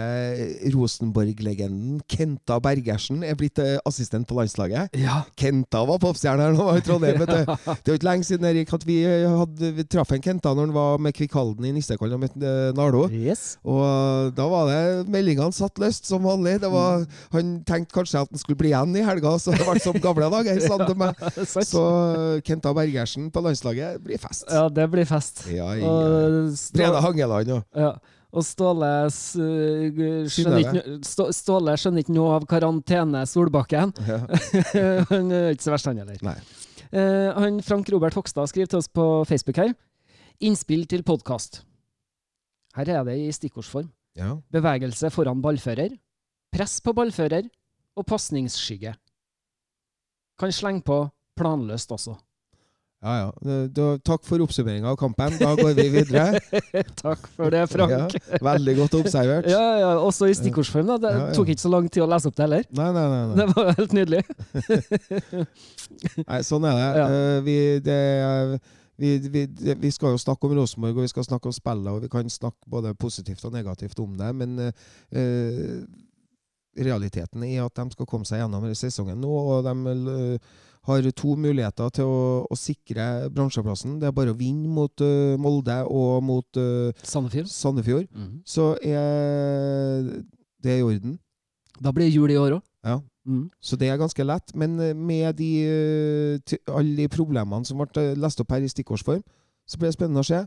Rosenborg-legenden 0.74 2.00
Kenta 2.10 2.58
Bergersen 2.64 3.22
er 3.22 3.38
blitt 3.38 3.62
assistent 3.86 4.26
på 4.28 4.40
landslaget. 4.40 4.98
ja. 4.98 5.22
Kenta 5.38 5.84
var 5.86 6.02
popstjerne 6.02 6.48
her 6.48 6.58
nå 6.58 6.66
i 6.74 6.82
Trondheim. 6.82 7.22
vet. 7.22 7.30
Det 7.84 7.92
er 7.92 7.94
jo 7.94 8.00
ikke 8.00 8.10
lenge 8.10 8.26
siden 8.26 8.48
Erik, 8.50 8.74
at 8.74 8.86
vi, 8.88 8.98
hadde, 9.06 9.72
vi 9.78 9.86
traff 9.86 10.12
en 10.16 10.24
Kenta 10.24 10.56
når 10.56 10.70
han 10.70 10.76
var 10.76 11.02
med 11.06 11.14
Kvikkhalden 11.14 11.70
i 11.70 11.76
Nissekollen 11.76 12.18
og 12.18 12.26
møtte 12.26 12.56
Nardo. 12.78 13.06
Yes. 13.14 13.60
Og 13.68 14.34
da 14.38 14.50
var 14.50 14.72
det 14.72 15.06
meldingene 15.14 15.54
satt 15.54 15.78
løst 15.82 16.10
som 16.10 16.26
vanlig. 16.26 16.58
Det 16.64 16.72
var, 16.74 17.06
han 17.34 17.54
tenkte 17.68 17.96
kanskje 17.96 18.22
at 18.24 18.32
han 18.32 18.42
skulle 18.42 18.60
bli 18.60 18.72
igjen 18.72 18.96
i 18.96 19.06
helga, 19.06 19.34
så 19.42 19.56
det 19.56 19.66
ble 19.68 19.82
som 19.84 19.98
gamle 20.04 20.30
dager. 20.34 20.60
sa 20.64 20.78
han 20.78 20.86
til 20.88 21.00
meg. 21.00 21.24
Så 21.72 21.82
eh, 21.84 22.44
Kenta 22.48 22.74
Bergersen 22.76 23.32
på 23.34 23.44
landslaget 23.44 24.04
blir 24.04 24.22
fest. 24.22 24.46
Ja, 24.52 24.68
det 24.72 24.86
blir 24.94 25.08
fest. 25.10 25.44
Ja, 25.52 25.72
ja. 25.78 25.90
Og 25.90 26.54
Brede 26.76 27.02
Hangeland 27.04 27.58
òg. 27.58 27.66
Ja. 27.76 27.96
Og 28.38 28.44
Ståle 28.44 28.92
skjønner 29.10 30.60
ikke, 30.62 30.98
Ståle 31.34 31.76
skjønner 31.80 32.04
ikke 32.04 32.16
noe 32.16 32.36
av 32.38 32.48
karantene 32.50 33.24
Solbakken. 33.30 33.94
ja. 34.08 34.20
han 35.12 35.32
er 35.32 35.54
ikke 35.56 35.68
så 35.68 35.74
verst, 35.74 35.90
han 35.90 36.02
heller. 36.04 36.20
Nei. 36.28 36.38
Eh, 36.92 37.30
han 37.36 37.62
Frank 37.66 37.90
Robert 37.92 38.16
Hogstad 38.20 38.52
skriver 38.52 38.72
til 38.72 38.82
oss 38.82 38.92
på 38.92 39.06
Facebook 39.28 39.60
her. 39.64 39.74
Innspill 40.44 40.86
til 40.92 41.04
podkast. 41.08 41.64
Her 42.78 42.92
er 43.00 43.08
det 43.08 43.16
i 43.24 43.32
stikkordsform. 43.34 43.90
Ja. 44.18 44.36
Bevegelse 44.54 45.10
foran 45.14 45.42
ballfører. 45.42 45.96
Press 46.54 46.80
på 46.82 46.94
ballfører. 46.98 47.50
Og 47.98 48.06
pasningsskygge. 48.06 48.94
Kan 50.38 50.52
slenge 50.54 50.84
på 50.86 51.02
planløst 51.38 51.90
også. 51.92 52.14
Ja, 53.02 53.14
ja. 53.28 53.66
Da- 53.70 53.98
takk 54.06 54.24
for 54.26 54.42
oppsummeringa 54.42 54.90
av 54.90 54.98
kampen. 54.98 55.36
Da 55.38 55.52
går 55.58 55.74
vi 55.78 55.84
videre. 55.94 56.40
Takk 57.04 57.28
for 57.36 57.54
det, 57.54 57.64
Frank. 57.70 58.14
Ja, 58.18 58.40
veldig 58.42 58.74
godt 58.80 58.96
observert. 58.98 59.46
Ja, 59.50 59.62
ja, 59.82 59.92
Også 60.02 60.26
i 60.30 60.34
stikkordsform. 60.38 60.88
da. 60.90 60.98
Det 61.04 61.12
Ja, 61.14 61.28
tok 61.38 61.52
ikke 61.54 61.62
så 61.62 61.70
lang 61.74 61.90
tid 61.94 62.02
å 62.06 62.10
lese 62.10 62.30
opp 62.32 62.36
det 62.40 62.46
heller. 62.48 62.66
Nei, 62.74 62.88
nei, 62.96 63.06
nei. 63.14 63.22
nei. 63.28 63.36
Det 63.38 63.48
var 63.54 63.70
helt 63.78 63.94
nydelig. 63.98 64.24
nei 66.26 66.42
sånn 66.46 66.66
er 66.70 66.80
det. 66.80 67.06
Eh, 67.06 67.38
vi, 67.46 67.58
det 67.86 68.00
er- 68.26 68.60
vi, 68.98 69.12
vi, 69.30 69.44
vi 69.78 69.92
skal 69.94 70.16
jo 70.16 70.18
snakke 70.18 70.50
om 70.50 70.56
Rosenborg, 70.58 70.98
og 70.98 71.06
vi 71.06 71.12
skal 71.12 71.24
snakke 71.28 71.46
om 71.46 71.54
spillet, 71.54 71.92
og 71.94 72.02
vi 72.02 72.10
kan 72.10 72.30
snakke 72.34 72.66
både 72.66 72.96
positivt 72.98 73.46
og 73.46 73.54
negativt 73.54 74.00
om 74.02 74.16
det, 74.18 74.32
men 74.34 74.58
eh, 75.14 75.84
realiteten 76.78 77.44
er 77.48 77.66
at 77.66 77.76
de 77.80 77.94
skal 77.94 78.08
komme 78.10 78.28
seg 78.28 78.42
gjennom 78.42 78.66
sesongen 78.78 79.20
nå, 79.22 79.30
og 79.30 79.68
de 79.68 79.96
eh, 80.14 80.56
har 80.88 81.10
to 81.20 81.36
muligheter 81.36 81.92
til 81.98 82.08
å, 82.08 82.22
å 82.48 82.58
sikre 82.58 83.28
bransjeplassen. 83.34 83.98
Det 84.02 84.08
er 84.08 84.16
bare 84.16 84.32
å 84.32 84.38
vinne 84.40 84.70
mot 84.72 85.04
uh, 85.04 85.36
Molde 85.42 85.82
og 85.92 86.24
mot 86.24 86.60
uh, 86.62 86.94
Sandefjord. 87.04 87.50
Sandefjord. 87.52 88.08
Mhm. 88.16 88.38
Så 88.48 88.70
er 88.80 90.08
det 90.64 90.78
i 90.80 90.86
orden. 90.86 91.18
Da 91.84 91.92
blir 91.92 92.08
det 92.08 92.16
jul 92.16 92.32
i 92.32 92.40
år 92.40 92.60
òg. 92.60 92.64
Ja. 92.88 93.02
Mm. 93.28 93.50
Så 93.60 93.76
det 93.76 93.90
er 93.92 94.00
ganske 94.00 94.24
lett. 94.24 94.56
Men 94.56 94.78
med 94.80 95.36
de, 95.36 95.52
alle 96.72 96.96
de 96.96 97.10
problemene 97.12 97.68
som 97.68 97.84
ble 97.84 98.14
lest 98.16 98.40
opp 98.40 98.56
her 98.56 98.64
i 98.64 98.72
stikkordsform, 98.72 99.26
så 99.68 99.78
blir 99.78 99.92
det 99.92 99.98
spennende 99.98 100.24
å 100.24 100.30
se. 100.30 100.46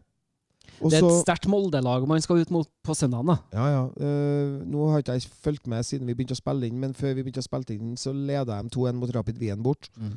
Og 0.81 0.91
Det 0.93 1.01
er 1.01 1.07
et 1.07 1.23
sterkt 1.23 1.49
Molde-lag 1.51 2.07
man 2.09 2.23
skal 2.25 2.41
ut 2.41 2.53
mot 2.55 2.69
på 2.87 2.97
søndag. 2.97 3.29
Ja, 3.53 3.67
ja. 3.69 3.83
Uh, 4.01 4.61
nå 4.65 4.89
har 4.91 5.03
ikke 5.03 5.19
jeg 5.19 5.29
fulgt 5.45 5.69
med 5.71 5.85
siden 5.87 6.09
vi 6.09 6.17
begynte 6.17 6.37
å 6.37 6.41
spille 6.41 6.69
inn, 6.69 6.81
men 6.81 6.97
før 6.97 7.15
vi 7.15 7.25
begynte 7.25 7.45
å 7.45 7.47
spille 7.47 7.77
inn, 7.77 7.97
så 8.01 8.15
leda 8.17 8.61
de 8.63 8.73
2-1 8.73 9.01
mot 9.01 9.13
Rapid 9.15 9.41
Wien 9.43 9.63
bort. 9.65 9.91
Eh, 10.01 10.17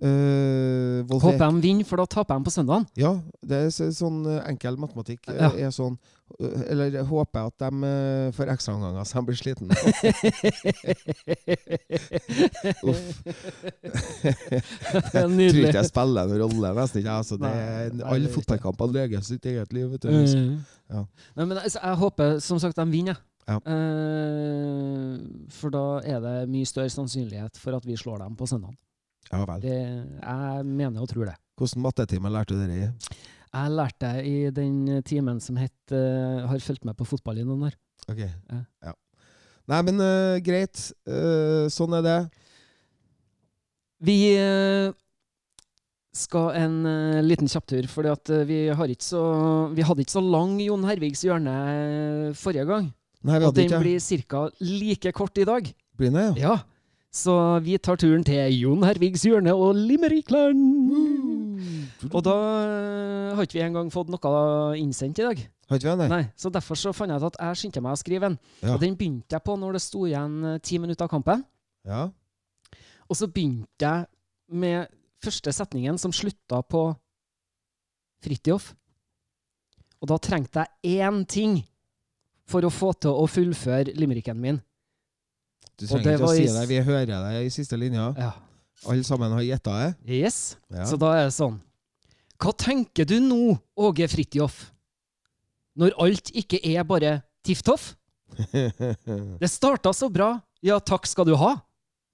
Wolf 0.00 1.22
Håper 1.26 1.50
de 1.50 1.60
vinner, 1.60 1.84
for 1.84 1.96
da 2.00 2.06
taper 2.08 2.38
de 2.38 2.44
på 2.46 2.50
søndagen. 2.54 2.86
Ja, 2.96 3.10
det 3.44 3.56
er 3.66 3.70
sånn 3.92 4.22
eh, 4.26 4.40
enkel 4.48 4.76
matematikk. 4.80 5.20
eh, 5.28 5.36
Ja. 5.40 5.50
Er 5.66 5.70
sånn, 5.76 5.98
eh, 6.40 6.62
eller 6.72 6.90
jeg 6.94 7.04
håper 7.10 7.40
at 7.50 7.56
de 7.60 7.68
eh, 7.90 8.30
får 8.36 8.46
ekstraomganger 8.54 9.04
så 9.04 9.12
de 9.20 9.24
blir 9.28 9.38
slitne. 9.40 9.70
Uff. 12.84 13.00
Det 14.24 14.30
Jeg 15.12 15.12
tror 15.12 15.68
ikke 15.68 15.80
jeg 15.80 15.88
spiller 15.90 16.28
noen 16.30 16.42
rolle, 16.44 16.68
nesten 16.80 16.98
ikke. 17.02 17.14
Altså, 17.20 17.34
det 17.40 17.50
er, 17.54 17.90
alle 18.04 18.28
er 18.30 18.34
fotballkamper 18.34 18.86
leger 18.94 19.24
sitt 19.26 19.44
eget 19.50 19.70
liv. 19.76 19.86
Vet 19.94 20.02
du. 20.06 20.12
Mm. 20.12 20.54
Ja. 20.90 21.02
Nei, 21.36 21.44
men 21.46 21.56
altså, 21.60 21.78
jeg 21.82 22.00
håper 22.04 22.26
som 22.44 22.60
sagt 22.62 22.78
de 22.80 22.86
vinner. 22.92 23.18
Ja. 23.50 23.56
Uh, 23.66 25.16
for 25.50 25.68
da 25.74 25.84
er 26.06 26.20
det 26.22 26.34
mye 26.52 26.66
større 26.68 26.90
sannsynlighet 26.92 27.56
for 27.58 27.74
at 27.74 27.86
vi 27.88 27.96
slår 27.98 28.18
dem 28.22 28.36
på 28.38 28.46
søndag. 28.46 28.74
Ja 29.30 29.44
vel. 29.46 29.60
Det, 29.62 29.74
jeg 30.22 30.64
mener 30.66 31.02
og 31.04 31.08
tror 31.12 31.28
det. 31.30 31.36
Hvilken 31.60 31.82
mattetime 31.84 32.30
lærte 32.32 32.56
du 32.56 32.60
dere 32.62 32.78
i? 32.88 33.16
Jeg 33.50 33.72
lærte 33.74 34.08
det 34.16 34.24
i 34.30 34.34
den 34.54 35.02
timen 35.06 35.40
som 35.42 35.56
het 35.58 35.92
uh, 35.94 36.46
Har 36.48 36.62
fulgt 36.62 36.84
med 36.86 36.96
på 36.98 37.06
fotball 37.08 37.38
i 37.42 37.44
noen 37.46 37.66
år. 37.68 37.76
Ok. 38.10 38.22
Ja. 38.24 38.60
Ja. 38.88 38.94
Nei, 39.70 39.80
men 39.86 40.00
uh, 40.02 40.38
greit. 40.42 40.80
Uh, 41.06 41.66
sånn 41.70 41.94
er 41.98 42.06
det. 42.06 42.18
Vi 44.00 44.16
skal 46.16 46.54
en 46.58 46.78
liten 47.22 47.46
kjapptur, 47.52 47.86
for 47.86 48.08
vi, 48.48 48.56
så- 48.98 49.68
vi 49.76 49.82
hadde 49.84 50.02
ikke 50.02 50.16
så 50.16 50.22
lang 50.24 50.56
Jon 50.58 50.82
Hervigs 50.88 51.22
hjørne 51.22 52.32
forrige 52.34 52.64
gang. 52.66 52.88
Nei, 53.22 53.38
vi 53.38 53.44
Og 53.44 53.50
hadde 53.52 53.60
den 53.60 53.68
ikke 53.68 53.82
blir 53.84 54.24
ca. 54.26 54.50
like 54.64 55.12
kort 55.12 55.36
i 55.38 55.44
dag. 55.44 55.68
Blir 56.00 56.10
det, 56.10 56.24
ja? 56.40 56.48
Ja. 56.48 56.56
Så 57.10 57.32
vi 57.66 57.74
tar 57.82 57.98
turen 57.98 58.22
til 58.22 58.54
Jon 58.54 58.84
Hervigs 58.86 59.24
hjørne 59.26 59.50
og 59.58 59.74
Limerickland. 59.74 60.60
Og 62.12 62.20
da 62.22 62.34
eh, 62.62 63.32
har 63.34 63.42
ikke 63.46 63.58
vi 63.58 63.64
engang 63.64 63.90
fått 63.90 64.12
noe 64.14 64.30
innsendt 64.78 65.18
i 65.18 65.26
dag. 65.26 65.42
Har 65.70 65.80
ikke 65.80 65.90
vi 65.90 66.04
det? 66.04 66.08
Nei, 66.12 66.22
Så 66.38 66.52
derfor 66.54 66.78
så 66.78 66.92
fant 66.94 67.10
jeg 67.10 67.18
ut 67.18 67.26
at 67.32 67.40
jeg 67.42 67.58
skyndte 67.58 67.82
meg 67.82 67.98
å 67.98 68.00
skrive 68.00 68.30
en. 68.30 68.38
Ja. 68.62 68.76
Og 68.76 68.80
den 68.84 68.94
begynte 68.98 69.34
jeg 69.34 69.46
på 69.46 69.58
når 69.58 69.76
det 69.76 69.82
sto 69.82 70.06
igjen 70.06 70.38
eh, 70.52 70.62
ti 70.62 70.78
minutter 70.78 71.08
av 71.08 71.10
kampen. 71.10 71.42
Ja. 71.86 72.06
Og 73.10 73.18
så 73.18 73.26
begynte 73.26 73.82
jeg 73.82 74.06
med 74.50 74.86
første 75.20 75.52
setningen 75.54 75.98
som 75.98 76.14
slutta 76.14 76.62
på 76.62 76.86
Fridtjof. 78.22 78.70
Og 80.00 80.08
da 80.14 80.16
trengte 80.22 80.62
jeg 80.62 81.02
én 81.02 81.24
ting 81.26 81.58
for 82.50 82.64
å 82.66 82.70
få 82.72 82.94
til 83.02 83.18
å 83.18 83.26
fullføre 83.30 83.98
limericken 83.98 84.38
min. 84.40 84.62
Du 85.80 85.86
trenger 85.88 86.14
ikke 86.18 86.22
å 86.22 86.28
var 86.28 86.36
si 86.36 86.46
det. 86.46 86.64
Vi 86.68 86.80
hører 86.84 87.10
deg 87.10 87.46
i 87.46 87.52
siste 87.52 87.78
linja. 87.80 88.10
Ja. 88.18 88.32
Alle 88.90 89.04
sammen 89.04 89.32
har 89.36 89.44
gjetta 89.44 89.76
det. 89.76 89.88
Yes. 90.20 90.38
Ja. 90.72 90.84
Så 90.88 90.96
da 91.00 91.12
er 91.18 91.26
det 91.28 91.34
sånn 91.36 91.58
Hva 92.40 92.52
tenker 92.56 93.08
du 93.08 93.18
nå, 93.20 93.56
Åge 93.76 94.06
Fridtjof? 94.08 94.60
Når 95.80 95.96
alt 96.00 96.30
ikke 96.36 96.60
er 96.64 96.84
bare 96.88 97.18
tiff-toff? 97.46 97.94
Det 99.40 99.48
starta 99.50 99.92
så 99.96 100.08
bra, 100.12 100.34
ja 100.64 100.78
takk 100.80 101.08
skal 101.08 101.28
du 101.28 101.34
ha. 101.40 101.56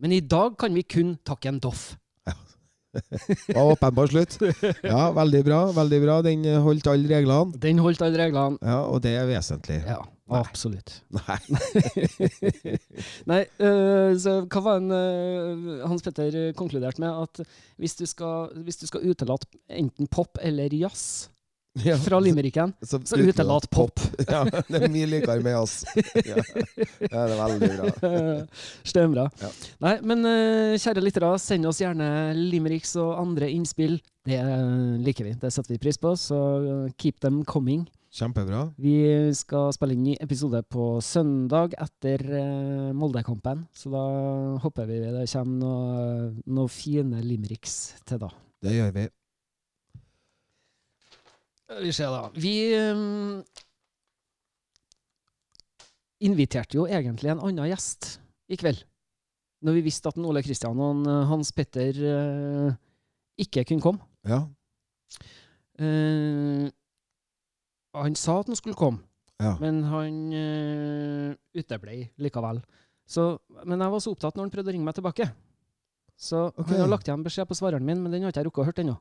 Men 0.03 0.13
i 0.13 0.21
dag 0.21 0.57
kan 0.61 0.75
vi 0.75 0.83
kun 0.83 1.15
takke 1.25 1.51
en 1.53 1.61
doff. 1.63 1.95
Det 2.27 3.55
Var 3.57 3.73
åpenbar 3.75 4.09
slutt. 4.09 4.39
Ja, 4.83 5.11
veldig 5.13 5.43
bra. 5.45 5.61
veldig 5.77 5.99
bra. 6.03 6.15
Den 6.25 6.45
holdt 6.65 6.87
alle 6.89 7.11
reglene. 7.11 7.59
Den 7.61 7.81
holdt 7.85 8.01
alle 8.05 8.19
reglene. 8.23 8.57
Ja, 8.65 8.79
og 8.89 9.03
det 9.05 9.13
er 9.21 9.27
vesentlig. 9.29 9.83
Ja, 9.85 9.99
Nei. 10.27 10.41
absolutt. 10.43 11.03
Nei. 11.15 11.37
Nei, 13.31 13.45
øh, 13.63 14.17
så 14.19 14.41
hva 14.51 14.63
var 14.65 14.81
en 14.81 14.91
øh, 14.91 15.85
Hans 15.87 16.03
Petter 16.03 16.51
konkluderte 16.59 17.03
med 17.03 17.15
at 17.23 17.47
hvis 17.79 17.95
du 17.95 18.03
skal, 18.11 18.51
hvis 18.67 18.81
du 18.81 18.89
skal 18.91 19.07
utelate 19.07 19.47
enten 19.71 20.11
pop 20.11 20.41
eller 20.43 20.75
jazz 20.75 21.29
Ja, 21.85 21.95
fra 22.01 22.19
limericken, 22.25 22.73
så 22.81 22.97
utelat 22.99 23.29
utelat 23.37 23.69
pop. 23.71 24.01
Ja, 24.33 24.43
det 24.49 24.79
er 24.81 24.91
mye 24.91 25.07
likere 25.13 25.43
med 25.45 25.53
jazz. 25.53 25.85
Ja, 26.33 26.41
ja 26.41 27.27
det 27.29 27.37
er 27.37 27.43
veldig 27.43 27.69
bra. 27.77 28.15
Stembra. 28.83 29.27
Ja. 29.43 29.51
Nei, 29.85 29.93
men 30.03 30.27
øh, 30.27 30.75
kjære 30.81 31.05
lyttere, 31.05 31.35
send 31.39 31.69
oss 31.71 31.85
gjerne 31.85 32.09
limericks 32.35 32.97
og 32.99 33.13
andre 33.21 33.53
innspill. 33.53 34.01
Det 34.27 34.41
liker 35.07 35.29
vi. 35.29 35.37
Det 35.39 35.53
setter 35.55 35.77
vi 35.77 35.83
pris 35.85 36.01
på, 36.03 36.17
så 36.19 36.41
keep 36.99 37.21
them 37.23 37.45
coming. 37.47 37.87
Kjempebra. 38.17 38.63
Vi 38.81 38.97
skal 39.37 39.75
spille 39.77 39.93
inn 39.93 40.07
ny 40.07 40.15
episode 40.25 40.63
på 40.73 40.87
søndag 41.05 41.75
etter 41.77 42.23
uh, 42.31 42.95
Molde-kampen. 42.97 43.67
Så 43.77 43.93
da 43.93 44.05
håper 44.63 44.89
vi 44.89 45.03
det 45.05 45.27
kommer 45.29 45.61
noen 45.61 46.39
noe 46.57 46.73
fine 46.73 47.21
limericks 47.21 47.77
til 48.09 48.23
da. 48.23 48.31
Det 48.65 48.73
gjør 48.73 48.95
vi. 48.97 49.05
Vi 51.85 51.93
ser 51.93 52.15
da. 52.15 52.23
Vi 52.41 52.55
um, 52.81 53.43
inviterte 56.25 56.79
jo 56.81 56.87
egentlig 56.89 57.35
en 57.35 57.45
annen 57.45 57.69
gjest 57.69 58.15
i 58.49 58.57
kveld. 58.57 58.81
Når 59.67 59.77
vi 59.77 59.87
visste 59.91 60.09
at 60.09 60.17
Ole 60.23 60.45
Kristian 60.47 60.81
og 60.81 61.05
Hans 61.29 61.53
Petter 61.53 62.01
uh, 62.01 62.73
ikke 63.37 63.67
kunne 63.69 63.85
komme. 63.85 64.09
Ja. 64.25 64.47
Eh, 65.77 66.73
han 68.05 68.17
sa 68.19 68.41
at 68.41 68.51
han 68.51 68.59
skulle 68.59 68.79
komme. 68.79 69.05
ja. 69.41 69.57
Men 69.61 69.83
han 69.85 70.21
uh, 70.33 71.35
uteblei 71.57 72.07
likevel. 72.17 72.63
Så, 73.07 73.37
men 73.65 73.81
jeg 73.81 73.93
var 73.93 74.03
så 74.03 74.13
opptatt 74.17 74.37
når 74.37 74.49
han 74.49 74.53
prøvde 74.55 74.73
å 74.73 74.75
ringe 74.75 74.89
meg 74.89 74.97
tilbake. 74.97 75.29
Så 76.17 76.47
okay. 76.49 76.73
han 76.73 76.87
har 76.87 76.91
lagt 76.91 77.09
igjen 77.09 77.25
beskjed 77.27 77.49
på 77.49 77.57
svareren 77.59 77.85
min, 77.87 78.01
men 78.03 78.13
den 78.13 78.25
har 78.25 78.33
ikke 78.33 78.43
jeg 78.43 78.49
rukket 78.49 78.63
å 78.63 78.69
høre 78.71 78.83
ennå. 78.83 78.97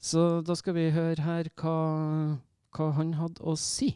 Så 0.00 0.22
da 0.46 0.56
skal 0.56 0.76
vi 0.78 0.86
høre 0.94 1.20
her 1.26 1.50
hva, 1.60 1.74
hva 2.76 2.86
han 2.96 3.12
hadde 3.18 3.42
å 3.44 3.56
si. 3.58 3.92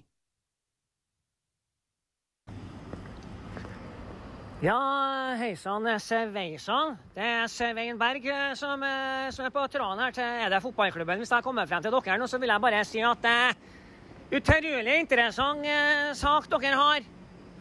Ja, 4.65 5.35
hei 5.37 5.51
sann, 5.61 5.85
sveisann. 6.01 6.95
Det 7.13 7.21
er 7.21 7.49
Svein 7.53 7.99
Berg 8.01 8.25
eh, 8.33 8.53
som, 8.57 8.81
eh, 8.81 9.27
som 9.35 9.45
er 9.45 9.51
på 9.53 9.65
tråden 9.69 10.01
her 10.01 10.13
til 10.17 10.25
Er 10.25 10.49
det 10.49 10.63
fotballklubben. 10.65 11.19
Hvis 11.21 11.33
jeg 11.35 11.45
kommer 11.45 11.67
frem 11.69 11.83
til 11.85 11.93
dere 11.93 12.17
nå, 12.17 12.25
så 12.31 12.39
vil 12.41 12.49
jeg 12.49 12.63
bare 12.63 12.79
si 12.89 13.03
at 13.05 13.21
det 13.21 13.33
er 13.43 14.39
utrolig 14.39 14.95
interessant 15.03 15.69
eh, 15.69 16.15
sak 16.17 16.49
dere 16.49 16.79
har 16.81 17.05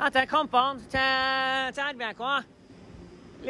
etter 0.08 0.30
kampene 0.32 0.88
til, 0.94 1.74
til 1.76 1.90
RBK. 1.98 2.24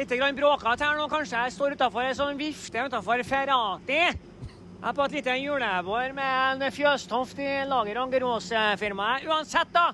Litt 0.00 0.16
grann 0.18 0.40
bråkete 0.40 0.88
her 0.88 0.98
nå, 0.98 1.06
kanskje. 1.12 1.44
Jeg 1.44 1.54
står 1.54 1.76
utafor 1.78 2.08
ei 2.08 2.16
sånn 2.18 2.40
vifte 2.40 2.88
utafor 2.88 3.22
Ferrati. 3.22 4.00
Jeg 4.00 4.82
er 4.82 4.98
på 4.98 5.06
et 5.06 5.14
lite 5.20 5.38
julebord 5.38 6.18
med 6.18 6.64
en 6.64 6.74
fjøstoft 6.74 7.38
i 7.38 7.52
Lager 7.70 8.02
Angerose-firmaet, 8.02 9.30
Uansett, 9.30 9.70
da 9.70 9.92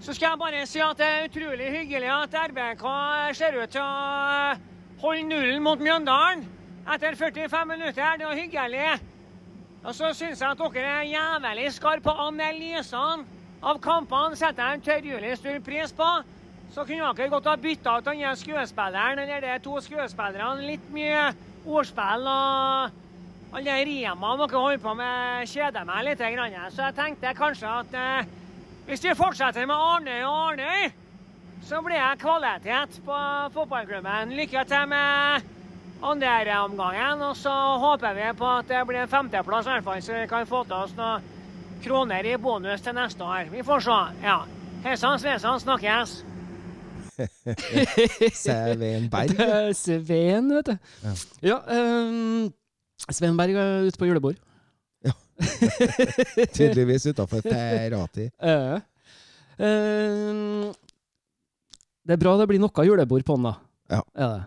så 0.00 0.14
skal 0.14 0.28
jeg 0.28 0.38
bare 0.38 0.66
si 0.68 0.80
at 0.84 0.98
det 0.98 1.06
er 1.06 1.28
utrolig 1.28 1.70
hyggelig 1.72 2.10
at 2.12 2.34
RBK 2.50 2.84
ser 3.36 3.56
ut 3.62 3.72
til 3.72 3.82
å 3.82 4.56
holde 5.02 5.28
nullen 5.30 5.62
mot 5.64 5.80
Mjøndalen 5.80 6.44
etter 6.94 7.16
45 7.18 7.64
minutter. 7.68 8.18
Det 8.18 8.26
var 8.26 8.38
hyggelig. 8.38 8.90
Og 9.86 9.94
så 9.94 10.12
syns 10.14 10.42
jeg 10.42 10.50
at 10.50 10.62
dere 10.74 10.92
er 11.00 11.10
jævlig 11.10 11.72
skarpe 11.74 12.08
på 12.08 12.14
analysene 12.28 13.26
av 13.62 13.80
kampene. 13.80 14.36
setter 14.36 14.62
jeg 14.62 14.74
en 14.74 14.86
tørrjulig 14.86 15.36
stor 15.38 15.58
pris 15.64 15.92
på. 15.92 16.10
Så 16.74 16.84
kunne 16.84 17.12
dere 17.16 17.28
godt 17.30 17.46
ha 17.46 17.56
bytta 17.56 17.98
ut 17.98 18.04
den 18.04 18.36
skuespilleren 18.36 19.18
eller 19.18 19.40
de 19.40 19.58
to 19.64 19.80
skuespillerne 19.80 20.66
litt 20.66 20.88
mye 20.92 21.28
ordspill 21.66 22.26
og 22.26 22.90
alle 23.56 23.64
de 23.64 23.84
rimene 23.88 24.38
dere 24.42 24.58
holder 24.58 24.82
på 24.82 24.94
med, 24.94 25.46
kjeder 25.48 25.86
meg 25.86 26.04
litt. 26.04 26.24
Så 26.74 26.82
jeg 26.82 26.94
tenkte 26.94 27.34
kanskje 27.38 27.70
at 27.70 27.94
eh, 27.94 28.34
hvis 28.86 29.04
vi 29.04 29.14
fortsetter 29.18 29.66
med 29.66 29.74
Arne 29.74 30.16
og 30.26 30.36
Arnøy, 30.52 30.90
så 31.66 31.80
blir 31.82 31.98
jeg 31.98 32.20
kvalitet 32.22 33.00
på 33.06 33.20
fotballklubben. 33.54 34.34
Lykke 34.38 34.62
til 34.70 34.88
med 34.90 35.46
andre 36.02 36.58
omgangen. 36.62 37.22
Og 37.26 37.36
så 37.36 37.54
håper 37.82 38.14
vi 38.14 38.28
på 38.38 38.52
at 38.58 38.68
det 38.68 38.84
blir 38.86 39.02
en 39.02 39.10
femteplass, 39.10 39.66
i 39.66 39.74
hvert 39.74 39.84
fall, 39.84 40.02
så 40.02 40.20
vi 40.20 40.28
kan 40.30 40.46
få 40.46 40.62
til 40.64 40.78
oss 40.78 40.94
noen 40.98 41.32
kroner 41.82 42.26
i 42.26 42.36
bonus 42.36 42.80
til 42.84 42.94
neste 42.96 43.24
år. 43.24 43.50
Vi 43.50 43.64
får 43.66 43.84
se. 43.88 43.98
Ja. 44.22 44.38
Hei 44.86 44.96
sann, 44.96 45.60
snakkes. 45.60 46.20
Svein 48.36 49.08
Berg. 49.10 49.38
Er 49.40 49.72
Svein, 49.82 50.50
vet 50.52 50.66
du. 50.66 50.76
Ja. 51.02 51.14
Ja, 51.42 51.58
um, 51.82 52.52
Svein 53.10 53.36
Berg 53.38 53.56
er 53.56 53.88
ute 53.88 53.98
på 53.98 54.06
julebord. 54.06 54.38
Tydeligvis 56.56 57.08
utafor 57.12 57.42
Ferrati. 57.44 58.28
Uh, 58.42 58.78
uh, 59.60 60.70
det 62.06 62.16
er 62.16 62.22
bra 62.22 62.36
det 62.40 62.48
blir 62.50 62.62
noe 62.62 62.86
julebord 62.86 63.26
på 63.26 63.36
den, 63.38 63.50
da. 63.50 63.56
Ja. 63.96 64.00
Er 64.14 64.32
det. 64.36 64.46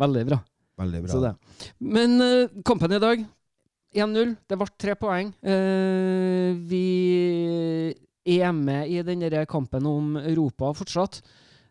Veldig 0.00 0.24
bra. 0.30 0.40
Veldig 0.80 1.04
bra. 1.04 1.12
Så 1.12 1.20
det. 1.24 1.34
Men 1.78 2.16
uh, 2.22 2.62
kampen 2.64 2.96
i 2.96 3.02
dag 3.02 3.26
1-0. 3.94 4.34
Det 4.46 4.58
ble 4.58 4.68
tre 4.78 4.94
poeng. 4.98 5.32
Eh, 5.42 6.54
vi 6.70 6.84
er 8.38 8.52
med 8.54 8.90
i 8.90 9.00
denne 9.06 9.44
kampen 9.50 9.86
om 9.88 10.16
Europa 10.20 10.72
fortsatt. 10.78 11.20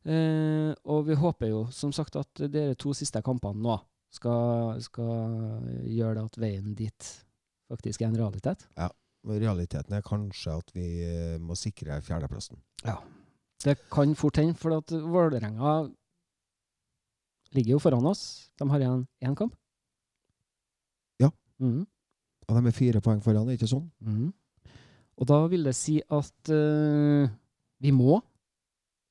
Eh, 0.03 0.71
og 0.89 1.07
vi 1.07 1.15
håper 1.19 1.51
jo 1.51 1.65
som 1.75 1.93
sagt 1.95 2.17
at 2.19 2.43
de 2.51 2.73
to 2.79 2.93
siste 2.95 3.21
kampene 3.23 3.61
nå 3.63 3.77
skal, 4.11 4.79
skal 4.81 5.11
gjøre 5.85 6.17
det 6.17 6.23
at 6.25 6.39
veien 6.41 6.75
dit 6.75 7.09
faktisk 7.69 8.01
er 8.01 8.09
en 8.09 8.17
realitet. 8.19 8.65
Ja. 8.77 8.89
Realiteten 9.29 9.93
er 9.97 10.05
kanskje 10.05 10.55
at 10.61 10.69
vi 10.73 10.85
eh, 11.03 11.37
må 11.43 11.57
sikre 11.59 11.99
fjerdeplassen. 12.01 12.59
Ja. 12.85 12.97
Det 13.63 13.75
kan 13.91 14.15
fort 14.15 14.39
hende, 14.39 14.55
for 14.55 14.77
at 14.77 14.91
Vålerenga 14.91 15.89
ligger 17.51 17.75
jo 17.75 17.79
foran 17.83 18.07
oss. 18.07 18.51
De 18.59 18.67
har 18.69 18.79
igjen 18.79 19.07
én 19.25 19.35
kamp. 19.35 19.55
Ja. 21.19 21.29
Mm. 21.59 21.83
Og 22.47 22.55
de 22.55 22.67
er 22.67 22.77
fire 22.77 23.01
poeng 23.03 23.19
foran, 23.23 23.49
er 23.49 23.59
ikke 23.59 23.69
sånn? 23.69 23.89
Mm. 23.99 24.31
Og 25.19 25.27
da 25.27 25.41
vil 25.51 25.67
det 25.67 25.75
si 25.75 25.97
at 25.99 26.51
uh, 26.53 27.27
vi 27.83 27.91
må 27.91 28.21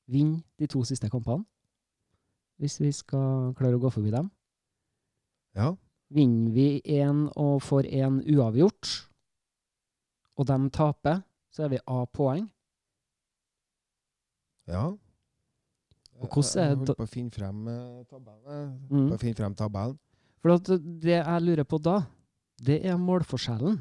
vinne 0.09 0.41
de 0.57 0.67
to 0.71 0.81
siste 0.89 1.11
kampene. 1.13 1.45
Hvis 2.59 2.81
vi 2.81 2.91
skal 2.97 3.53
klare 3.59 3.77
å 3.77 3.83
gå 3.83 3.91
forbi 3.93 4.11
dem. 4.11 4.31
Ja. 5.55 5.75
Vinner 6.11 6.53
vi 6.55 6.81
én 6.85 7.27
og 7.37 7.61
får 7.63 7.89
én 7.93 8.21
uavgjort, 8.25 8.93
og 10.39 10.47
de 10.49 10.57
taper, 10.73 11.21
så 11.53 11.67
er 11.67 11.69
vi 11.75 11.81
A-poeng. 11.87 12.49
ja. 14.69 14.97
Er 16.19 16.27
Jeg 16.27 16.31
det 16.35 16.79
holder 16.79 16.95
på 16.99 17.05
å 17.05 17.07
finne 17.07 17.31
frem 17.31 17.69
eh, 17.69 18.05
tabellen. 18.11 18.43
jeg. 18.51 18.71
Mhm. 18.91 19.09
På 19.09 19.15
å 19.15 19.19
finne 19.23 19.37
frem 19.39 19.55
tabellen. 19.55 19.99
For 20.43 20.59
det 20.59 21.15
jeg 21.15 21.43
lurer 21.43 21.65
på 21.65 21.79
da, 21.79 22.01
det 22.59 22.85
er 22.87 22.97
målforskjellen. 22.99 23.79